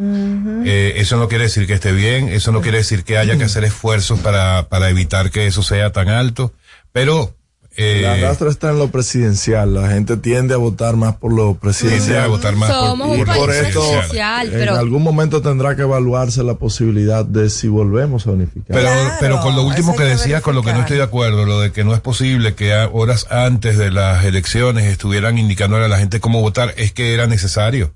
Eh, 0.00 0.94
eso 0.96 1.16
no 1.16 1.28
quiere 1.28 1.44
decir 1.44 1.66
que 1.66 1.74
esté 1.74 1.92
bien, 1.92 2.28
eso 2.28 2.52
no 2.52 2.61
quiere 2.61 2.78
decir 2.78 3.04
que 3.04 3.18
haya 3.18 3.37
que 3.37 3.44
hacer 3.44 3.64
esfuerzos 3.64 4.20
para, 4.20 4.68
para 4.68 4.88
evitar 4.90 5.30
que 5.30 5.46
eso 5.46 5.62
sea 5.62 5.90
tan 5.92 6.08
alto, 6.08 6.52
pero... 6.92 7.34
eh, 7.76 8.00
La 8.02 8.12
arrastra 8.14 8.48
está 8.48 8.70
en 8.70 8.78
lo 8.78 8.88
presidencial. 8.90 9.74
La 9.74 9.88
gente 9.88 10.16
tiende 10.16 10.54
a 10.54 10.56
votar 10.56 10.96
más 10.96 11.16
por 11.16 11.32
lo 11.32 11.54
presidencial. 11.54 12.02
Tiende 12.06 12.24
a 12.24 12.26
votar 12.28 12.54
más 12.56 12.70
por- 12.70 12.78
Somos 12.88 13.08
un 13.18 13.24
país 13.24 13.38
por 13.40 13.50
esto, 13.54 13.80
presidencial, 13.80 14.46
en 14.52 14.58
pero- 14.58 14.76
algún 14.76 15.02
momento 15.02 15.42
tendrá 15.42 15.74
que 15.76 15.82
evaluarse 15.82 16.42
la 16.44 16.54
posibilidad 16.54 17.24
de 17.24 17.50
si 17.50 17.68
volvemos 17.68 18.26
a 18.26 18.30
unificar. 18.32 18.76
Pero, 18.76 18.90
pero 19.20 19.40
con 19.40 19.54
lo 19.56 19.62
último 19.62 19.94
que 19.96 20.04
decías, 20.04 20.42
con 20.42 20.54
lo 20.54 20.62
que 20.62 20.72
no 20.72 20.80
estoy 20.80 20.96
de 20.98 21.02
acuerdo, 21.04 21.44
lo 21.44 21.61
de 21.61 21.70
que 21.72 21.82
no 21.84 21.94
es 21.94 22.00
posible 22.00 22.54
que 22.54 22.72
a 22.74 22.88
horas 22.88 23.26
antes 23.30 23.76
de 23.78 23.90
las 23.90 24.24
elecciones 24.24 24.84
estuvieran 24.87 25.38
indicando 25.38 25.76
a 25.76 25.87
la 25.88 25.98
gente 25.98 26.20
cómo 26.20 26.40
votar, 26.40 26.72
es 26.76 26.92
que 26.92 27.14
era 27.14 27.26
necesario. 27.26 27.94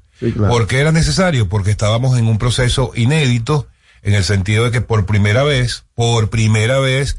¿Por 0.49 0.67
qué 0.67 0.79
era 0.81 0.93
necesario? 0.93 1.49
Porque 1.49 1.71
estábamos 1.71 2.19
en 2.19 2.27
un 2.27 2.39
proceso 2.39 2.93
inédito, 2.95 3.67
en 4.03 4.15
el 4.15 4.25
sentido 4.25 4.65
de 4.65 4.71
que 4.71 4.81
por 4.81 5.07
primera 5.07 5.43
vez, 5.43 5.85
por 5.95 6.31
primera 6.31 6.79
vez, 6.79 7.19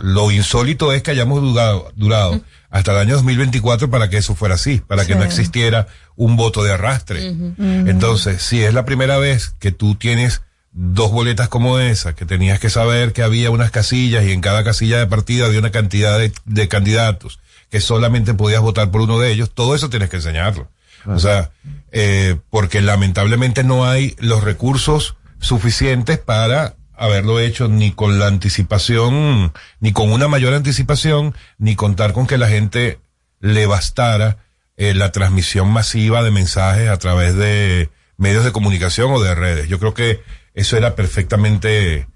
lo 0.00 0.30
insólito 0.30 0.92
es 0.92 1.02
que 1.02 1.12
hayamos 1.12 1.40
durado, 1.42 1.92
durado 1.94 2.40
hasta 2.70 2.92
el 2.92 2.98
año 2.98 3.14
2024 3.14 3.88
para 3.90 4.08
que 4.10 4.16
eso 4.16 4.34
fuera 4.34 4.56
así, 4.56 4.78
para 4.86 5.04
que 5.06 5.12
Sí. 5.12 5.18
no 5.18 5.24
existiera 5.24 5.86
un 6.16 6.36
voto 6.36 6.62
de 6.64 6.72
arrastre. 6.72 7.34
Entonces, 7.58 8.42
si 8.42 8.62
es 8.62 8.74
la 8.74 8.84
primera 8.84 9.18
vez 9.18 9.54
que 9.58 9.70
tú 9.72 9.94
tienes 9.94 10.42
dos 10.72 11.10
boletas 11.10 11.48
como 11.48 11.78
esa, 11.80 12.14
que 12.14 12.26
tenías 12.26 12.60
que 12.60 12.70
saber 12.70 13.12
que 13.12 13.22
había 13.22 13.50
unas 13.50 13.70
casillas 13.70 14.24
y 14.24 14.32
en 14.32 14.40
cada 14.40 14.62
casilla 14.64 14.98
de 14.98 15.06
partida 15.06 15.46
había 15.46 15.58
una 15.58 15.70
cantidad 15.72 16.18
de, 16.18 16.32
de 16.44 16.68
candidatos, 16.68 17.40
que 17.70 17.80
solamente 17.80 18.34
podías 18.34 18.60
votar 18.60 18.90
por 18.90 19.00
uno 19.00 19.18
de 19.18 19.32
ellos, 19.32 19.50
todo 19.52 19.74
eso 19.74 19.90
tienes 19.90 20.10
que 20.10 20.16
enseñarlo. 20.16 20.68
O 21.06 21.18
sea, 21.18 21.50
eh, 21.92 22.36
porque 22.50 22.80
lamentablemente 22.80 23.64
no 23.64 23.84
hay 23.86 24.14
los 24.18 24.42
recursos 24.44 25.16
suficientes 25.40 26.18
para 26.18 26.74
haberlo 26.94 27.40
hecho 27.40 27.68
ni 27.68 27.92
con 27.92 28.18
la 28.18 28.26
anticipación, 28.26 29.52
ni 29.80 29.92
con 29.92 30.12
una 30.12 30.28
mayor 30.28 30.52
anticipación, 30.54 31.34
ni 31.58 31.74
contar 31.74 32.12
con 32.12 32.26
que 32.26 32.36
la 32.38 32.48
gente 32.48 32.98
le 33.40 33.66
bastara 33.66 34.36
eh, 34.76 34.94
la 34.94 35.10
transmisión 35.12 35.70
masiva 35.70 36.22
de 36.22 36.30
mensajes 36.30 36.88
a 36.90 36.98
través 36.98 37.34
de 37.36 37.88
medios 38.18 38.44
de 38.44 38.52
comunicación 38.52 39.10
o 39.12 39.20
de 39.22 39.34
redes. 39.34 39.68
Yo 39.68 39.78
creo 39.78 39.94
que 39.94 40.20
eso 40.52 40.76
era 40.76 40.94
perfectamente, 40.94 42.06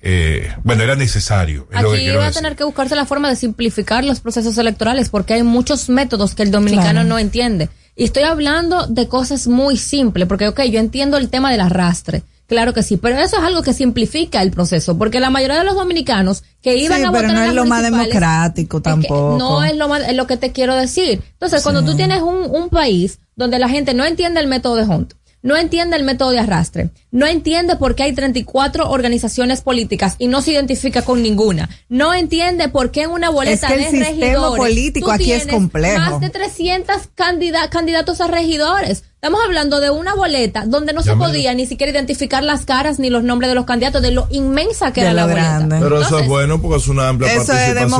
eh, 0.00 0.54
bueno, 0.64 0.82
era 0.84 0.94
necesario. 0.96 1.68
es 1.70 1.82
lo 1.82 1.90
que 1.92 1.98
Aquí 1.98 2.08
va 2.16 2.22
a 2.22 2.26
decir. 2.28 2.42
tener 2.42 2.56
que 2.56 2.64
buscarse 2.64 2.96
la 2.96 3.04
forma 3.04 3.28
de 3.28 3.36
simplificar 3.36 4.04
los 4.04 4.20
procesos 4.20 4.56
electorales 4.56 5.10
porque 5.10 5.34
hay 5.34 5.42
muchos 5.42 5.90
métodos 5.90 6.34
que 6.34 6.42
el 6.44 6.50
dominicano 6.50 6.92
Claro. 6.92 7.08
no 7.08 7.18
entiende. 7.18 7.68
Y 8.00 8.04
estoy 8.04 8.22
hablando 8.22 8.86
de 8.86 9.08
cosas 9.08 9.46
muy 9.46 9.76
simples, 9.76 10.26
porque, 10.26 10.48
ok, 10.48 10.62
yo 10.62 10.80
entiendo 10.80 11.18
el 11.18 11.28
tema 11.28 11.50
del 11.50 11.60
arrastre. 11.60 12.22
Claro 12.46 12.72
que 12.72 12.82
sí, 12.82 12.96
pero 12.96 13.18
eso 13.18 13.36
es 13.36 13.42
algo 13.44 13.60
que 13.62 13.74
simplifica 13.74 14.40
el 14.40 14.50
proceso, 14.52 14.96
porque 14.96 15.20
la 15.20 15.28
mayoría 15.28 15.58
de 15.58 15.64
los 15.64 15.74
dominicanos 15.74 16.42
que 16.62 16.78
iban 16.78 16.96
Sí, 16.98 17.04
a 17.04 17.12
pero 17.12 17.24
votar 17.24 17.36
no 17.36 17.42
en 17.42 17.48
es 17.50 17.54
lo 17.54 17.66
más 17.66 17.82
democrático 17.82 18.78
es 18.78 18.82
que 18.82 18.90
tampoco. 18.90 19.36
no 19.38 19.62
es 19.62 19.76
lo, 19.76 19.86
más, 19.86 20.08
es 20.08 20.16
lo 20.16 20.26
que 20.26 20.38
te 20.38 20.50
quiero 20.50 20.74
decir. 20.76 21.22
Entonces, 21.34 21.62
cuando 21.62 21.84
tú 21.84 21.94
tienes 21.94 22.22
un, 22.22 22.46
un 22.50 22.70
país 22.70 23.18
donde 23.36 23.58
la 23.58 23.68
gente 23.68 23.92
no 23.92 24.06
entiende 24.06 24.40
el 24.40 24.46
método 24.46 24.76
de 24.76 24.84
Hunt, 24.84 25.12
no 25.42 25.56
entiende 25.56 25.96
el 25.96 26.04
método 26.04 26.30
de 26.30 26.38
arrastre, 26.40 26.90
no 27.10 27.26
entiende 27.26 27.76
por 27.76 27.94
qué 27.94 28.02
hay 28.04 28.12
34 28.12 28.90
organizaciones 28.90 29.62
políticas 29.62 30.16
y 30.18 30.28
no 30.28 30.42
se 30.42 30.52
identifica 30.52 31.02
con 31.02 31.22
ninguna, 31.22 31.68
no 31.88 32.12
entiende 32.14 32.68
por 32.68 32.90
qué 32.90 33.02
en 33.02 33.10
una 33.10 33.30
boleta 33.30 33.68
Es 33.68 33.72
que 33.72 33.78
el 33.78 33.84
de 33.92 34.04
sistema 34.04 34.26
regidores 34.26 34.58
político 34.58 35.06
tú 35.06 35.12
aquí 35.12 35.32
es 35.32 35.46
complejo. 35.46 35.98
Más 35.98 36.20
de 36.20 36.30
300 36.30 36.96
candida- 37.14 37.70
candidatos 37.70 38.20
a 38.20 38.26
regidores. 38.26 39.04
Estamos 39.14 39.40
hablando 39.44 39.80
de 39.80 39.90
una 39.90 40.14
boleta 40.14 40.64
donde 40.66 40.94
no 40.94 41.02
se 41.02 41.14
podía 41.14 41.52
ni 41.52 41.66
siquiera 41.66 41.92
identificar 41.92 42.42
las 42.42 42.64
caras 42.64 42.98
ni 42.98 43.10
los 43.10 43.22
nombres 43.22 43.50
de 43.50 43.54
los 43.54 43.66
candidatos, 43.66 44.00
de 44.00 44.12
lo 44.12 44.26
inmensa 44.30 44.94
que 44.94 45.02
De 45.02 45.08
era 45.08 45.14
la 45.14 45.26
boleta. 45.26 45.42
grande. 45.58 45.76
Pero 45.78 46.00
eso 46.00 46.18
es 46.20 46.26
bueno 46.26 46.62
porque 46.62 46.78
es 46.78 46.88
una 46.88 47.08
amplia 47.08 47.30
Eso 47.30 47.42
es 47.42 47.48
participación 47.48 47.74
de 47.74 47.80
las 47.80 47.90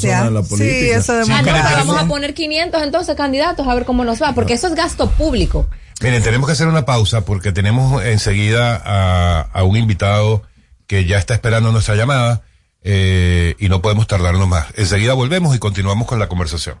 democracia. 0.00 0.26
en 0.28 0.34
la 0.34 0.42
Sí, 0.42 0.48
política. 0.48 0.96
eso 0.96 1.20
es 1.20 1.28
Ah, 1.28 1.32
no, 1.32 1.36
democracia. 1.44 1.62
pero 1.76 1.86
vamos 1.86 2.02
a 2.02 2.06
poner 2.08 2.32
500 2.32 2.82
entonces 2.82 3.14
candidatos 3.16 3.66
a 3.68 3.74
ver 3.74 3.84
cómo 3.84 4.02
nos 4.04 4.22
va, 4.22 4.34
porque 4.34 4.54
eso 4.54 4.66
es 4.68 4.74
gasto 4.74 5.10
público. 5.10 5.66
Miren, 6.02 6.20
tenemos 6.20 6.48
que 6.48 6.54
hacer 6.54 6.66
una 6.66 6.84
pausa 6.84 7.24
porque 7.24 7.52
tenemos 7.52 8.04
enseguida 8.04 9.46
a, 9.54 9.62
un 9.62 9.76
invitado 9.76 10.42
que 10.88 11.04
ya 11.04 11.16
está 11.16 11.34
esperando 11.34 11.70
nuestra 11.70 11.94
llamada 11.94 12.42
eh, 12.82 13.54
y 13.60 13.68
no 13.68 13.82
podemos 13.82 14.08
tardarnos 14.08 14.48
más. 14.48 14.66
Enseguida 14.76 15.14
volvemos 15.14 15.54
y 15.54 15.60
continuamos 15.60 16.08
con 16.08 16.18
la 16.18 16.26
conversación. 16.26 16.80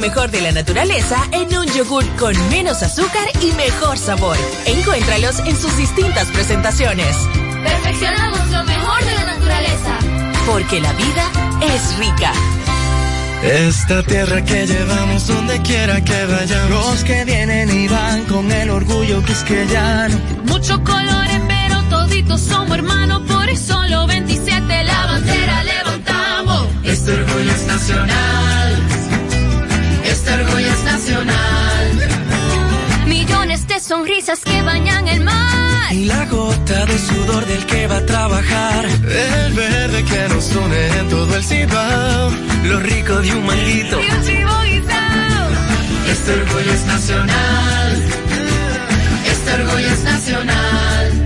mejor 0.00 0.30
de 0.30 0.40
la 0.40 0.52
naturaleza 0.52 1.16
en 1.30 1.54
un 1.56 1.66
yogur 1.66 2.04
con 2.16 2.34
menos 2.48 2.82
azúcar 2.82 3.28
y 3.40 3.52
mejor 3.52 3.98
sabor. 3.98 4.36
Encuéntralos 4.64 5.38
en 5.40 5.56
sus 5.56 5.76
distintas 5.76 6.26
presentaciones. 6.28 7.16
Perfeccionamos 7.62 8.50
lo 8.50 8.64
mejor 8.64 9.04
de 9.04 9.14
la 9.14 9.24
naturaleza. 9.24 9.98
Porque 10.46 10.80
la 10.80 10.92
vida 10.94 11.30
es 11.62 11.98
rica. 11.98 12.32
Esta 13.42 14.02
tierra 14.02 14.42
que 14.44 14.66
llevamos 14.66 15.26
donde 15.26 15.60
quiera 15.62 16.02
que 16.02 16.26
vayamos. 16.26 16.70
Los 16.70 17.04
que 17.04 17.24
vienen 17.24 17.70
y 17.70 17.88
van 17.88 18.24
con 18.24 18.50
el 18.50 18.70
orgullo 18.70 19.22
quisqueyano. 19.24 20.18
Muchos 20.44 20.78
colores, 20.80 21.40
pero 21.46 21.82
toditos 21.84 22.40
somos 22.40 22.76
hermanos. 22.76 23.22
Por 23.28 23.48
eso 23.48 23.82
los 23.88 24.06
27 24.06 24.84
la 24.84 25.06
bandera 25.06 25.64
levantamos. 25.64 26.66
Este 26.84 27.12
orgullo 27.12 27.50
es 27.50 27.66
nacional. 27.66 28.89
Este 30.30 30.42
orgullo 30.44 30.68
es 30.68 30.84
nacional. 30.84 32.08
Millones 33.06 33.66
de 33.66 33.80
sonrisas 33.80 34.38
que 34.40 34.62
bañan 34.62 35.08
el 35.08 35.24
mar. 35.24 35.92
Y 35.92 36.04
la 36.04 36.24
gota 36.26 36.86
de 36.86 36.98
sudor 36.98 37.44
del 37.46 37.66
que 37.66 37.88
va 37.88 37.96
a 37.96 38.06
trabajar. 38.06 38.86
El 38.86 39.52
verde 39.54 40.04
que 40.04 40.28
nos 40.32 40.54
une 40.54 40.86
en 40.98 41.08
todo 41.08 41.34
el 41.36 41.42
Cibao. 41.42 42.30
Lo 42.62 42.78
rico 42.78 43.16
de 43.16 43.34
un 43.34 43.44
manguito. 43.44 44.00
Y 44.00 44.08
un 44.08 44.22
chivo 44.22 44.60
guisado. 44.62 45.48
Este 46.12 46.32
orgullo 46.32 46.72
es 46.74 46.86
nacional. 46.86 48.02
Este 49.32 49.52
orgullo 49.54 49.88
es 49.88 50.04
nacional. 50.04 51.24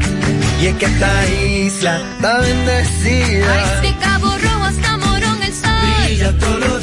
Y 0.62 0.66
es 0.66 0.76
que 0.76 0.86
esta 0.86 1.30
isla 1.30 2.00
está 2.14 2.38
bendecida. 2.38 3.80
De 3.82 3.94
Cabo 3.98 4.30
Rojo 4.38 4.64
hasta 4.64 4.96
Morón 4.96 5.42
el 5.42 5.52
sol. 5.52 6.06
Brilla 6.06 6.32
todos 6.38 6.73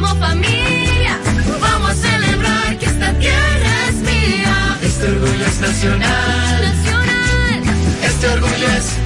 vamos 0.00 0.18
familia. 0.18 1.18
Vamos 1.60 1.90
a 1.90 1.94
celebrar 1.94 2.78
que 2.78 2.86
esta 2.86 3.12
tierra 3.18 3.88
es 3.88 3.94
mía. 3.96 4.78
Este 4.82 5.08
orgullo 5.08 5.46
es 5.46 5.60
nacional. 5.60 6.62
Nacional. 6.62 7.62
Este 8.02 8.28
orgullo 8.28 8.68
es 8.76 8.98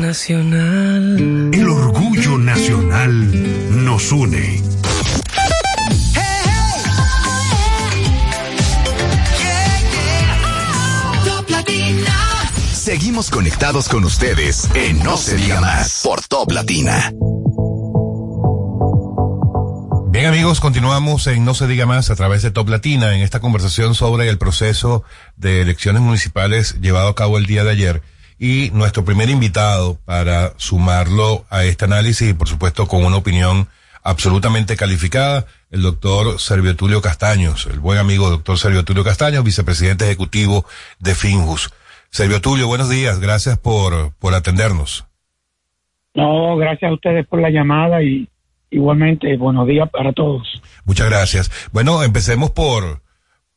Nacional. 0.00 1.50
El 1.52 1.68
orgullo 1.68 2.38
nacional 2.38 3.84
nos 3.84 4.12
une. 4.12 4.62
Seguimos 12.72 13.30
conectados 13.30 13.88
con 13.88 14.04
ustedes 14.04 14.68
en 14.74 15.02
No 15.02 15.16
se 15.16 15.36
diga 15.36 15.60
más 15.60 16.02
por 16.04 16.22
Top 16.22 16.52
Latina. 16.52 17.12
Bien 20.16 20.28
amigos, 20.28 20.60
continuamos 20.60 21.26
en 21.26 21.44
No 21.44 21.52
se 21.52 21.66
diga 21.66 21.84
más 21.84 22.08
a 22.08 22.16
través 22.16 22.40
de 22.40 22.50
Top 22.50 22.70
Latina 22.70 23.14
en 23.14 23.20
esta 23.20 23.40
conversación 23.40 23.94
sobre 23.94 24.30
el 24.30 24.38
proceso 24.38 25.04
de 25.36 25.60
elecciones 25.60 26.00
municipales 26.00 26.80
llevado 26.80 27.08
a 27.08 27.14
cabo 27.14 27.36
el 27.36 27.44
día 27.44 27.64
de 27.64 27.72
ayer 27.72 28.00
y 28.38 28.70
nuestro 28.72 29.04
primer 29.04 29.28
invitado 29.28 29.98
para 30.06 30.54
sumarlo 30.56 31.44
a 31.50 31.64
este 31.64 31.84
análisis 31.84 32.30
y 32.30 32.32
por 32.32 32.48
supuesto 32.48 32.86
con 32.88 33.04
una 33.04 33.18
opinión 33.18 33.68
absolutamente 34.02 34.74
calificada, 34.74 35.44
el 35.70 35.82
doctor 35.82 36.40
Servio 36.40 36.74
Tulio 36.76 37.02
Castaños, 37.02 37.66
el 37.66 37.78
buen 37.78 37.98
amigo 37.98 38.30
doctor 38.30 38.56
Servio 38.56 38.86
Tulio 38.86 39.04
Castaños, 39.04 39.44
vicepresidente 39.44 40.06
ejecutivo 40.06 40.64
de 40.98 41.14
Finjus. 41.14 41.74
Servio 42.08 42.40
Tulio, 42.40 42.68
buenos 42.68 42.88
días, 42.88 43.20
gracias 43.20 43.58
por, 43.58 44.14
por 44.14 44.32
atendernos. 44.32 45.06
No, 46.14 46.56
gracias 46.56 46.90
a 46.90 46.94
ustedes 46.94 47.26
por 47.26 47.38
la 47.38 47.50
llamada 47.50 48.02
y 48.02 48.30
igualmente 48.70 49.36
buenos 49.36 49.66
días 49.66 49.88
para 49.90 50.12
todos. 50.12 50.62
Muchas 50.84 51.08
gracias. 51.08 51.70
Bueno, 51.72 52.02
empecemos 52.02 52.50
por, 52.50 53.02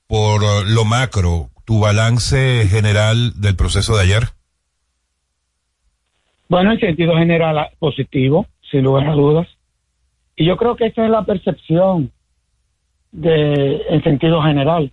por 0.07 0.43
uh, 0.43 0.63
lo 0.65 0.85
macro, 0.85 1.49
tu 1.65 1.79
balance 1.79 2.67
general 2.67 3.33
del 3.39 3.55
proceso 3.55 3.95
de 3.95 4.03
ayer. 4.03 4.23
Bueno, 6.47 6.71
en 6.71 6.79
sentido 6.79 7.15
general 7.15 7.59
ah, 7.59 7.69
positivo, 7.77 8.47
sin 8.71 8.83
lugar 8.83 9.07
a 9.07 9.13
dudas. 9.13 9.47
Y 10.35 10.45
yo 10.45 10.57
creo 10.57 10.75
que 10.75 10.87
esa 10.87 11.05
es 11.05 11.11
la 11.11 11.23
percepción 11.23 12.11
de, 13.11 13.81
en 13.89 14.03
sentido 14.03 14.41
general. 14.41 14.91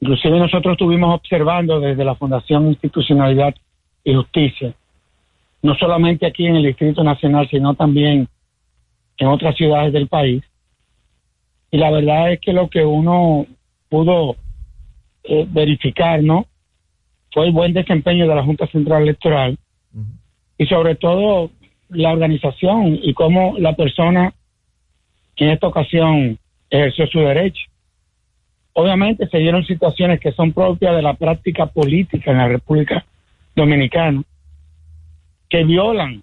Inclusive 0.00 0.38
nosotros 0.38 0.72
estuvimos 0.72 1.14
observando 1.14 1.80
desde 1.80 2.04
la 2.04 2.16
Fundación 2.16 2.66
Institucionalidad 2.66 3.54
y 4.04 4.14
Justicia, 4.14 4.74
no 5.62 5.74
solamente 5.74 6.26
aquí 6.26 6.46
en 6.46 6.56
el 6.56 6.64
Distrito 6.64 7.02
Nacional, 7.02 7.48
sino 7.50 7.74
también 7.74 8.28
en 9.18 9.28
otras 9.28 9.56
ciudades 9.56 9.92
del 9.92 10.08
país. 10.08 10.42
Y 11.70 11.78
la 11.78 11.90
verdad 11.90 12.32
es 12.32 12.40
que 12.40 12.52
lo 12.52 12.68
que 12.68 12.84
uno 12.84 13.46
pudo 13.88 14.36
eh, 15.24 15.46
verificar, 15.48 16.22
¿no? 16.22 16.46
Fue 17.32 17.46
el 17.46 17.52
buen 17.52 17.72
desempeño 17.72 18.26
de 18.26 18.34
la 18.34 18.44
Junta 18.44 18.66
Central 18.68 19.02
Electoral 19.02 19.58
y 20.58 20.66
sobre 20.66 20.94
todo 20.94 21.50
la 21.90 22.12
organización 22.12 22.98
y 23.02 23.12
cómo 23.14 23.56
la 23.58 23.74
persona 23.74 24.32
que 25.34 25.44
en 25.44 25.50
esta 25.50 25.66
ocasión 25.66 26.38
ejerció 26.70 27.06
su 27.06 27.20
derecho. 27.20 27.62
Obviamente 28.72 29.28
se 29.28 29.38
dieron 29.38 29.64
situaciones 29.64 30.20
que 30.20 30.32
son 30.32 30.52
propias 30.52 30.96
de 30.96 31.02
la 31.02 31.14
práctica 31.14 31.66
política 31.66 32.30
en 32.30 32.38
la 32.38 32.48
República 32.48 33.04
Dominicana, 33.54 34.22
que 35.48 35.64
violan 35.64 36.22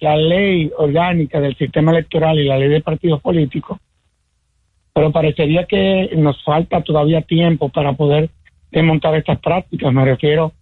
la 0.00 0.16
ley 0.16 0.70
orgánica 0.76 1.40
del 1.40 1.56
sistema 1.56 1.92
electoral 1.92 2.38
y 2.38 2.44
la 2.44 2.58
ley 2.58 2.68
de 2.68 2.80
partidos 2.80 3.20
políticos, 3.20 3.78
pero 4.92 5.12
parecería 5.12 5.66
que 5.66 6.10
nos 6.16 6.42
falta 6.42 6.82
todavía 6.82 7.22
tiempo 7.22 7.68
para 7.68 7.92
poder 7.92 8.30
desmontar 8.70 9.14
estas 9.14 9.38
prácticas. 9.40 9.92
Me 9.92 10.04
refiero 10.04 10.52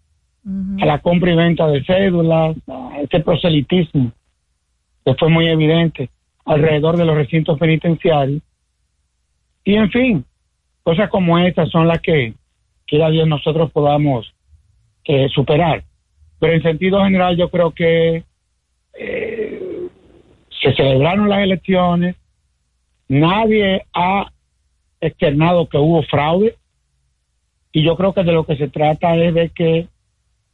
a 0.80 0.86
la 0.86 0.98
compra 0.98 1.32
y 1.32 1.36
venta 1.36 1.66
de 1.68 1.84
cédulas, 1.84 2.56
a 2.68 3.00
este 3.02 3.20
proselitismo 3.20 4.12
que 5.04 5.14
fue 5.14 5.28
muy 5.28 5.48
evidente 5.48 6.10
alrededor 6.44 6.96
de 6.96 7.04
los 7.04 7.16
recintos 7.16 7.58
penitenciarios. 7.58 8.42
Y 9.64 9.74
en 9.74 9.90
fin, 9.90 10.24
cosas 10.82 11.10
como 11.10 11.38
estas 11.38 11.70
son 11.70 11.86
las 11.86 12.00
que 12.00 12.34
cada 12.86 13.10
día 13.10 13.26
nosotros 13.26 13.70
podamos 13.70 14.32
eh, 15.04 15.28
superar. 15.28 15.84
Pero 16.38 16.52
en 16.54 16.62
sentido 16.62 17.02
general 17.04 17.36
yo 17.36 17.50
creo 17.50 17.72
que 17.72 18.24
eh, 18.94 19.27
se 20.60 20.74
celebraron 20.74 21.28
las 21.28 21.40
elecciones, 21.40 22.16
nadie 23.08 23.84
ha 23.94 24.30
externado 25.00 25.68
que 25.68 25.78
hubo 25.78 26.02
fraude 26.02 26.56
y 27.72 27.84
yo 27.84 27.96
creo 27.96 28.12
que 28.12 28.24
de 28.24 28.32
lo 28.32 28.44
que 28.44 28.56
se 28.56 28.68
trata 28.68 29.14
es 29.16 29.34
de 29.34 29.50
que 29.50 29.88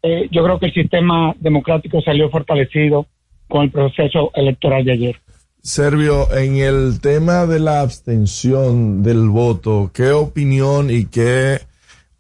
eh, 0.03 0.29
yo 0.31 0.45
creo 0.45 0.59
que 0.59 0.67
el 0.67 0.75
sistema 0.75 1.35
democrático 1.39 2.03
salió 2.03 2.29
fortalecido 2.29 3.07
con 3.49 3.63
el 3.63 3.71
proceso 3.71 4.31
electoral 4.35 4.85
de 4.85 4.93
ayer. 4.93 5.17
Servio, 5.63 6.31
en 6.37 6.57
el 6.57 7.01
tema 7.01 7.47
de 7.47 7.59
la 7.59 7.81
abstención 7.81 9.03
del 9.03 9.31
voto, 9.31 9.91
¿qué 9.95 10.11
opinión 10.11 10.91
y 10.91 11.07
qué 11.07 11.61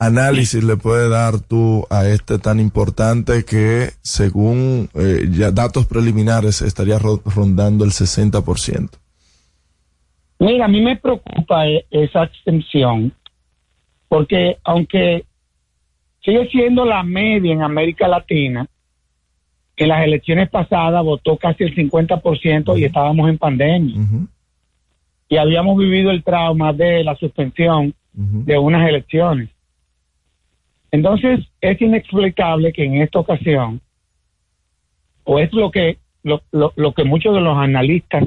análisis 0.06 0.62
le 0.62 0.76
puede 0.76 1.08
dar 1.08 1.40
tú 1.40 1.86
a 1.90 2.06
este 2.06 2.38
tan 2.38 2.60
importante 2.60 3.44
que 3.44 3.90
según 4.02 4.88
eh, 4.94 5.28
ya 5.30 5.50
datos 5.50 5.86
preliminares 5.86 6.62
estaría 6.62 6.98
rondando 6.98 7.84
el 7.84 7.90
60%? 7.90 8.90
Mira, 10.38 10.64
a 10.64 10.68
mí 10.68 10.80
me 10.82 10.96
preocupa 10.96 11.66
e-, 11.66 11.86
esa 11.90 12.22
abstención 12.22 13.12
porque 14.08 14.58
aunque 14.62 15.24
sigue 16.24 16.48
siendo 16.48 16.84
la 16.84 17.02
media 17.02 17.52
en 17.52 17.62
América 17.62 18.06
Latina, 18.06 18.66
en 19.76 19.88
las 19.88 20.04
elecciones 20.04 20.48
pasadas 20.48 21.02
votó 21.02 21.36
casi 21.36 21.64
el 21.64 21.74
50% 21.74 22.78
y 22.78 22.84
estábamos 22.84 23.28
en 23.28 23.38
pandemia. 23.38 23.96
Y 25.28 25.36
habíamos 25.36 25.76
vivido 25.78 26.10
el 26.12 26.22
trauma 26.22 26.72
de 26.72 27.02
la 27.02 27.16
suspensión 27.16 27.92
de 28.12 28.56
unas 28.56 28.88
elecciones. 28.88 29.50
Entonces, 30.94 31.40
es 31.60 31.80
inexplicable 31.80 32.72
que 32.72 32.84
en 32.84 33.02
esta 33.02 33.18
ocasión, 33.18 33.80
o 35.24 35.40
es 35.40 35.52
lo 35.52 35.72
que, 35.72 35.98
lo, 36.22 36.40
lo 36.52 36.92
que 36.92 37.02
muchos 37.02 37.34
de 37.34 37.40
los 37.40 37.58
analistas 37.58 38.22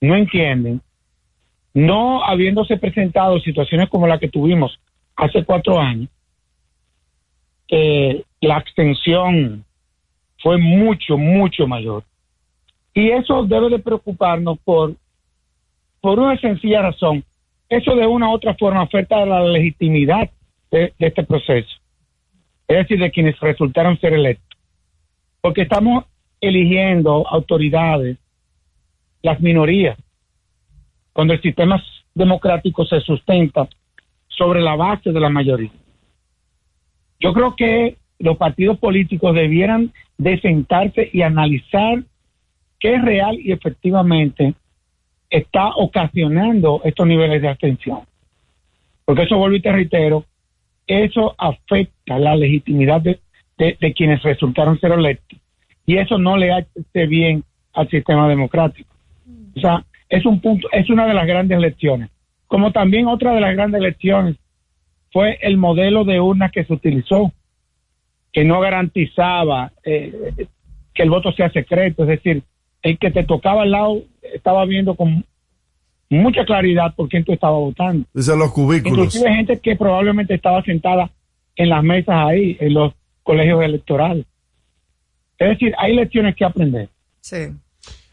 no 0.00 0.16
entienden, 0.16 0.80
no 1.72 2.24
habiéndose 2.24 2.78
presentado 2.78 3.38
situaciones 3.38 3.88
como 3.90 4.08
la 4.08 4.18
que 4.18 4.28
tuvimos 4.28 4.76
hace 5.14 5.44
cuatro 5.44 5.78
años, 5.78 6.08
que 7.68 8.24
la 8.40 8.56
abstención 8.56 9.64
fue 10.42 10.58
mucho, 10.58 11.16
mucho 11.16 11.68
mayor. 11.68 12.02
Y 12.92 13.10
eso 13.10 13.44
debe 13.44 13.68
de 13.68 13.78
preocuparnos 13.78 14.58
por, 14.64 14.96
por 16.00 16.18
una 16.18 16.36
sencilla 16.40 16.82
razón. 16.82 17.22
Eso 17.68 17.94
de 17.94 18.04
una 18.04 18.30
u 18.30 18.32
otra 18.32 18.54
forma 18.54 18.82
afecta 18.82 19.22
a 19.22 19.26
la 19.26 19.44
legitimidad 19.44 20.28
de, 20.72 20.92
este 20.98 21.22
proceso. 21.22 21.83
Es 22.66 22.76
decir, 22.76 22.98
de 22.98 23.10
quienes 23.10 23.38
resultaron 23.40 23.98
ser 23.98 24.14
electos. 24.14 24.58
Porque 25.40 25.62
estamos 25.62 26.04
eligiendo 26.40 27.26
autoridades, 27.28 28.18
las 29.22 29.40
minorías, 29.40 29.98
cuando 31.12 31.34
el 31.34 31.42
sistema 31.42 31.82
democrático 32.14 32.84
se 32.84 33.00
sustenta 33.00 33.68
sobre 34.28 34.60
la 34.60 34.76
base 34.76 35.12
de 35.12 35.20
la 35.20 35.28
mayoría. 35.28 35.70
Yo 37.20 37.32
creo 37.32 37.54
que 37.56 37.96
los 38.18 38.36
partidos 38.36 38.78
políticos 38.78 39.34
debieran 39.34 39.92
de 40.18 40.40
sentarse 40.40 41.08
y 41.12 41.22
analizar 41.22 42.02
qué 42.78 42.98
real 42.98 43.38
y 43.38 43.52
efectivamente 43.52 44.54
está 45.30 45.70
ocasionando 45.76 46.80
estos 46.84 47.06
niveles 47.06 47.42
de 47.42 47.48
abstención. 47.48 48.00
Porque 49.04 49.22
eso, 49.22 49.36
vuelvo 49.36 49.56
y 49.56 49.62
te 49.62 49.72
reitero, 49.72 50.24
eso 50.86 51.34
afecta 51.38 52.18
la 52.18 52.36
legitimidad 52.36 53.00
de, 53.00 53.20
quienes 53.94 54.22
resultaron 54.22 54.78
ser 54.80 54.92
electos. 54.92 55.38
Y 55.86 55.98
eso 55.98 56.18
no 56.18 56.36
le 56.36 56.52
hace 56.52 57.06
bien 57.06 57.44
al 57.72 57.88
sistema 57.88 58.28
democrático. 58.28 58.94
O 59.56 59.60
sea, 59.60 59.84
es 60.08 60.24
un 60.26 60.40
punto, 60.40 60.68
es 60.72 60.88
una 60.90 61.06
de 61.06 61.14
las 61.14 61.26
grandes 61.26 61.58
lecciones. 61.58 62.10
Como 62.46 62.72
también 62.72 63.06
otra 63.06 63.34
de 63.34 63.40
las 63.40 63.54
grandes 63.54 63.80
lecciones 63.80 64.36
fue 65.12 65.38
el 65.42 65.56
modelo 65.56 66.04
de 66.04 66.20
urna 66.20 66.50
que 66.50 66.64
se 66.64 66.72
utilizó 66.72 67.32
que 68.32 68.44
no 68.44 68.60
garantizaba 68.60 69.72
eh, 69.84 70.46
que 70.92 71.02
el 71.02 71.10
voto 71.10 71.32
sea 71.32 71.50
secreto, 71.50 72.02
es 72.02 72.08
decir, 72.08 72.42
el 72.82 72.98
que 72.98 73.10
te 73.10 73.24
tocaba 73.24 73.62
al 73.62 73.70
lado 73.70 74.02
estaba 74.22 74.64
viendo 74.64 74.96
con 74.96 75.24
mucha 76.14 76.44
claridad 76.44 76.94
por 76.94 77.08
quién 77.08 77.24
tú 77.24 77.32
estabas 77.32 77.60
votando. 77.60 78.06
Dice 78.14 78.36
los 78.36 78.52
cubículos. 78.52 78.98
Inclusive 78.98 79.34
gente 79.34 79.60
que 79.60 79.76
probablemente 79.76 80.34
estaba 80.34 80.62
sentada 80.62 81.10
en 81.56 81.68
las 81.68 81.82
mesas 81.82 82.14
ahí, 82.14 82.56
en 82.60 82.74
los 82.74 82.94
colegios 83.22 83.62
electorales. 83.62 84.26
Es 85.38 85.48
decir, 85.48 85.74
hay 85.78 85.94
lecciones 85.94 86.34
que 86.36 86.44
aprender. 86.44 86.88
Sí. 87.20 87.48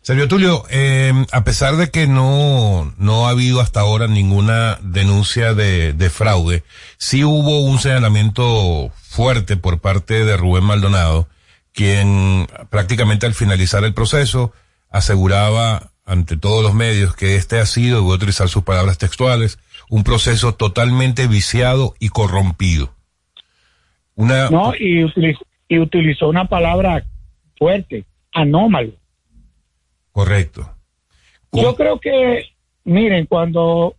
Sergio 0.02 0.28
Tulio, 0.28 0.64
eh, 0.72 1.14
a 1.32 1.44
pesar 1.44 1.76
de 1.76 1.92
que 1.92 2.08
no, 2.08 2.92
no 2.98 3.28
ha 3.28 3.32
habido 3.32 3.62
hasta 3.62 3.82
ahora 3.82 4.08
ninguna 4.08 4.80
denuncia 4.82 5.54
de, 5.54 5.94
de 5.94 6.10
fraude, 6.10 6.64
sí 6.98 7.24
hubo 7.24 7.64
un 7.64 7.78
señalamiento 7.78 8.90
fuerte 8.96 9.58
por 9.58 9.80
parte 9.80 10.26
de 10.26 10.38
Rubén 10.38 10.64
Maldonado, 10.64 11.28
quien 11.72 12.48
prácticamente 12.72 13.28
al 13.28 13.36
finalizar 13.36 13.84
el 13.84 13.94
proceso 13.94 14.54
aseguraba 14.90 15.91
ante 16.12 16.36
todos 16.36 16.62
los 16.62 16.74
medios 16.74 17.16
que 17.16 17.36
este 17.38 17.58
ha 17.58 17.66
sido, 17.66 18.04
voy 18.04 18.12
a 18.12 18.16
utilizar 18.16 18.50
sus 18.50 18.64
palabras 18.64 18.98
textuales, 18.98 19.60
un 19.90 20.04
proceso 20.04 20.54
totalmente 20.54 21.26
viciado 21.26 21.94
y 22.00 22.10
corrompido. 22.10 22.90
Una... 24.16 24.50
No, 24.50 24.74
y 24.78 25.06
utilizó, 25.06 25.40
y 25.70 25.80
utilizó 25.80 26.28
una 26.28 26.50
palabra 26.50 27.06
fuerte, 27.58 28.04
anómalo. 28.34 28.92
Correcto. 30.12 30.70
Yo 31.54 31.78
creo 31.78 31.98
que, 31.98 32.44
miren, 32.84 33.26
cuando, 33.26 33.96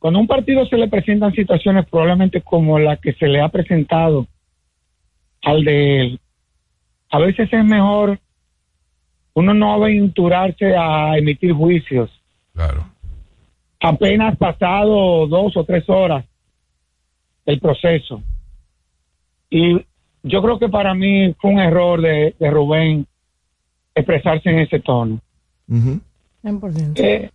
cuando 0.00 0.18
a 0.18 0.22
un 0.22 0.26
partido 0.26 0.66
se 0.66 0.78
le 0.78 0.88
presentan 0.88 1.32
situaciones 1.32 1.86
probablemente 1.88 2.42
como 2.42 2.80
la 2.80 2.96
que 2.96 3.12
se 3.12 3.28
le 3.28 3.40
ha 3.40 3.48
presentado 3.50 4.26
al 5.42 5.62
de 5.62 6.00
él, 6.00 6.20
a 7.08 7.20
veces 7.20 7.48
es 7.52 7.64
mejor 7.64 8.18
uno 9.40 9.54
no 9.54 9.74
aventurarse 9.74 10.74
a 10.76 11.16
emitir 11.18 11.52
juicios. 11.52 12.10
Claro. 12.54 12.84
Apenas 13.80 14.36
pasado 14.36 15.26
dos 15.26 15.56
o 15.56 15.64
tres 15.64 15.88
horas 15.88 16.24
el 17.46 17.58
proceso. 17.60 18.22
Y 19.48 19.84
yo 20.22 20.42
creo 20.42 20.58
que 20.58 20.68
para 20.68 20.94
mí 20.94 21.34
fue 21.40 21.50
un 21.52 21.58
error 21.58 22.00
de, 22.00 22.34
de 22.38 22.50
Rubén 22.50 23.06
expresarse 23.94 24.50
en 24.50 24.58
ese 24.60 24.80
tono. 24.80 25.20
Eh, 26.96 27.30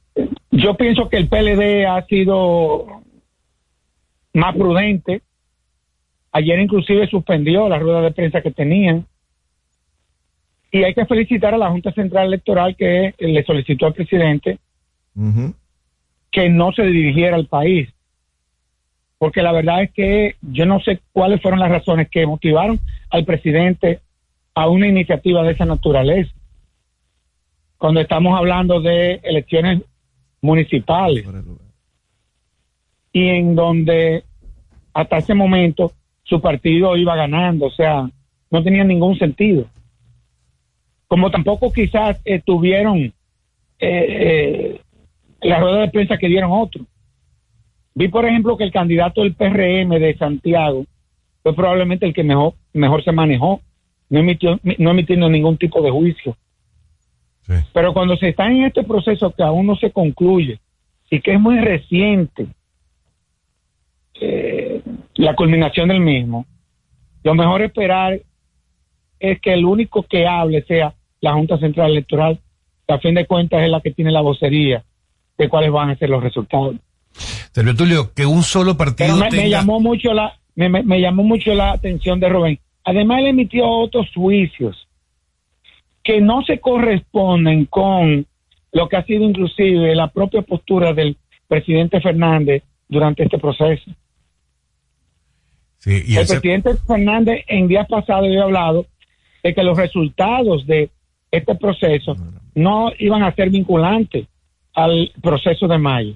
yo 0.52 0.76
pienso 0.76 1.10
que 1.10 1.18
el 1.18 1.28
PLD 1.28 1.86
ha 1.86 2.06
sido 2.06 3.02
más 4.34 4.56
prudente. 4.56 5.22
Ayer 6.32 6.60
inclusive 6.60 7.08
suspendió 7.08 7.70
la 7.70 7.80
rueda 7.80 8.02
de 8.02 8.12
prensa 8.12 8.42
que 8.42 8.52
tenían. 8.52 9.06
Y 10.76 10.84
hay 10.84 10.94
que 10.94 11.06
felicitar 11.06 11.54
a 11.54 11.58
la 11.58 11.70
Junta 11.70 11.94
Central 11.94 12.28
Electoral 12.28 12.76
que 12.76 13.14
le 13.18 13.44
solicitó 13.46 13.86
al 13.86 13.94
presidente 13.94 14.60
que 16.30 16.50
no 16.50 16.74
se 16.74 16.82
dirigiera 16.82 17.38
al 17.38 17.48
país. 17.48 17.88
Porque 19.18 19.42
la 19.42 19.54
verdad 19.54 19.84
es 19.84 19.92
que 19.92 20.36
yo 20.42 20.66
no 20.66 20.82
sé 20.82 21.00
cuáles 21.14 21.42
fueron 21.42 21.62
las 21.62 21.70
razones 21.72 22.10
que 22.10 22.28
motivaron 22.28 22.78
al 23.10 23.24
presidente 23.24 24.02
a 24.54 24.68
una 24.68 24.90
iniciativa 24.90 25.44
de 25.44 25.54
esa 25.54 25.64
naturaleza. 25.64 26.34
cuando 27.78 28.02
estamos 28.02 28.38
hablando 28.38 28.82
de 28.82 29.22
elecciones 29.24 29.82
municipales 30.42 31.26
y 33.14 33.30
en 33.30 33.56
donde 33.56 34.26
hasta 34.94 35.20
ese 35.20 35.36
momento 35.36 35.94
su 36.24 36.42
partido 36.42 36.98
iba 36.98 37.16
ganando, 37.16 37.68
o 37.68 37.72
sea, 37.72 38.10
no 38.52 38.62
tenía 38.62 38.84
ningún 38.84 39.18
sentido. 39.18 39.70
Como 41.08 41.32
tampoco 41.32 41.72
quizás 41.72 42.20
eh, 42.26 42.42
tuvieron 42.44 42.98
eh, 42.98 43.14
eh, 43.80 44.82
la 45.42 45.60
rueda 45.60 45.82
de 45.82 45.90
prensa 45.90 46.18
que 46.18 46.28
dieron 46.28 46.52
otros. 46.52 46.86
Vi, 47.94 48.08
por 48.08 48.26
ejemplo, 48.26 48.58
que 48.58 48.64
el 48.64 48.72
candidato 48.72 49.22
del 49.22 49.36
PRM 49.36 49.90
de 50.00 50.16
Santiago 50.18 50.86
fue 51.44 51.56
probablemente 51.56 52.06
el 52.06 52.14
que 52.14 52.24
mejor, 52.24 52.54
mejor 52.74 53.04
se 53.04 53.12
manejó, 53.12 53.62
no, 54.10 54.20
emitió, 54.20 54.60
no 54.80 54.92
emitiendo 54.92 55.30
ningún 55.30 55.58
tipo 55.58 55.82
de 55.82 55.92
juicio. 55.92 56.36
Pero 57.74 57.94
cuando 57.94 58.18
se 58.18 58.30
está 58.30 58.48
en 58.48 58.64
este 58.64 58.84
proceso 58.84 59.32
que 59.32 59.44
aún 59.44 59.68
no 59.68 59.76
se 59.76 59.92
concluye 59.92 60.60
y 61.10 61.22
que 61.22 61.34
es 61.34 61.40
muy 61.40 61.60
reciente, 61.60 62.48
eh, 64.20 64.82
la 65.16 65.36
culminación 65.36 65.90
del 65.90 66.00
mismo, 66.00 66.46
lo 67.24 67.36
mejor 67.36 67.62
esperar 67.62 68.20
es 69.32 69.42
que 69.42 69.54
el 69.54 69.66
único 69.66 70.04
que 70.04 70.28
hable 70.28 70.64
sea 70.64 70.94
la 71.22 71.34
Junta 71.34 71.58
Central 71.58 71.92
Electoral, 71.92 72.40
que 72.88 72.94
a 72.94 73.00
fin 73.00 73.16
de 73.16 73.26
cuentas 73.26 73.64
es 73.64 73.70
la 73.70 73.82
que 73.82 73.92
tiene 73.92 74.12
la 74.12 74.22
vocería 74.22 74.84
de 75.38 75.50
cuáles 75.50 75.72
van 75.72 75.90
a 75.90 75.98
ser 75.98 76.10
los 76.10 76.24
resultados. 76.24 76.76
Terrio 77.52 77.76
Tulio, 77.76 78.14
que 78.14 78.26
un 78.26 78.44
solo 78.44 78.76
partido 78.78 79.16
me, 79.16 79.30
me, 79.30 79.50
llamó 79.50 79.80
mucho 79.80 80.14
la 80.14 80.38
me, 80.56 80.70
me, 80.70 81.02
llamó 81.02 81.24
mucho 81.24 81.54
la 81.54 81.72
atención 81.72 82.20
de 82.20 82.30
Rubén. 82.30 82.60
Además, 82.84 83.20
él 83.20 83.28
emitió 83.28 83.68
otros 83.68 84.08
juicios 84.14 84.88
que 86.04 86.22
no 86.22 86.44
se 86.44 86.60
corresponden 86.60 87.66
con 87.66 88.26
lo 88.72 88.90
que 88.90 88.98
ha 88.98 89.06
sido 89.06 89.24
inclusive 89.24 89.96
la 89.96 90.08
propia 90.08 90.42
postura 90.42 90.94
del 90.94 91.18
presidente 91.48 92.00
Fernández 92.02 92.64
durante 92.88 93.24
este 93.24 93.40
proceso. 93.40 93.90
el 95.86 96.28
presidente 96.28 96.76
Fernández 96.86 97.44
en 97.48 97.68
días 97.68 97.88
pasados 97.88 98.26
había 98.26 98.44
hablado 98.44 98.86
de 99.46 99.54
que 99.54 99.62
los 99.62 99.78
resultados 99.78 100.66
de 100.66 100.90
este 101.30 101.54
proceso 101.54 102.16
no 102.56 102.92
iban 102.98 103.22
a 103.22 103.32
ser 103.36 103.52
vinculantes 103.52 104.26
al 104.74 105.12
proceso 105.22 105.68
de 105.68 105.78
mayo. 105.78 106.16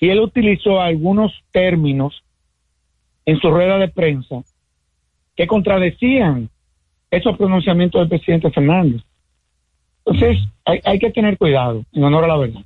Y 0.00 0.08
él 0.08 0.20
utilizó 0.20 0.80
algunos 0.80 1.30
términos 1.52 2.24
en 3.26 3.38
su 3.38 3.50
rueda 3.50 3.76
de 3.76 3.88
prensa 3.88 4.42
que 5.36 5.46
contradecían 5.46 6.48
esos 7.10 7.36
pronunciamientos 7.36 8.00
del 8.00 8.08
presidente 8.08 8.50
Fernández. 8.52 9.02
Entonces, 10.06 10.38
hay, 10.64 10.80
hay 10.86 10.98
que 10.98 11.10
tener 11.10 11.36
cuidado, 11.36 11.84
en 11.92 12.04
honor 12.04 12.24
a 12.24 12.28
la 12.28 12.36
verdad. 12.38 12.62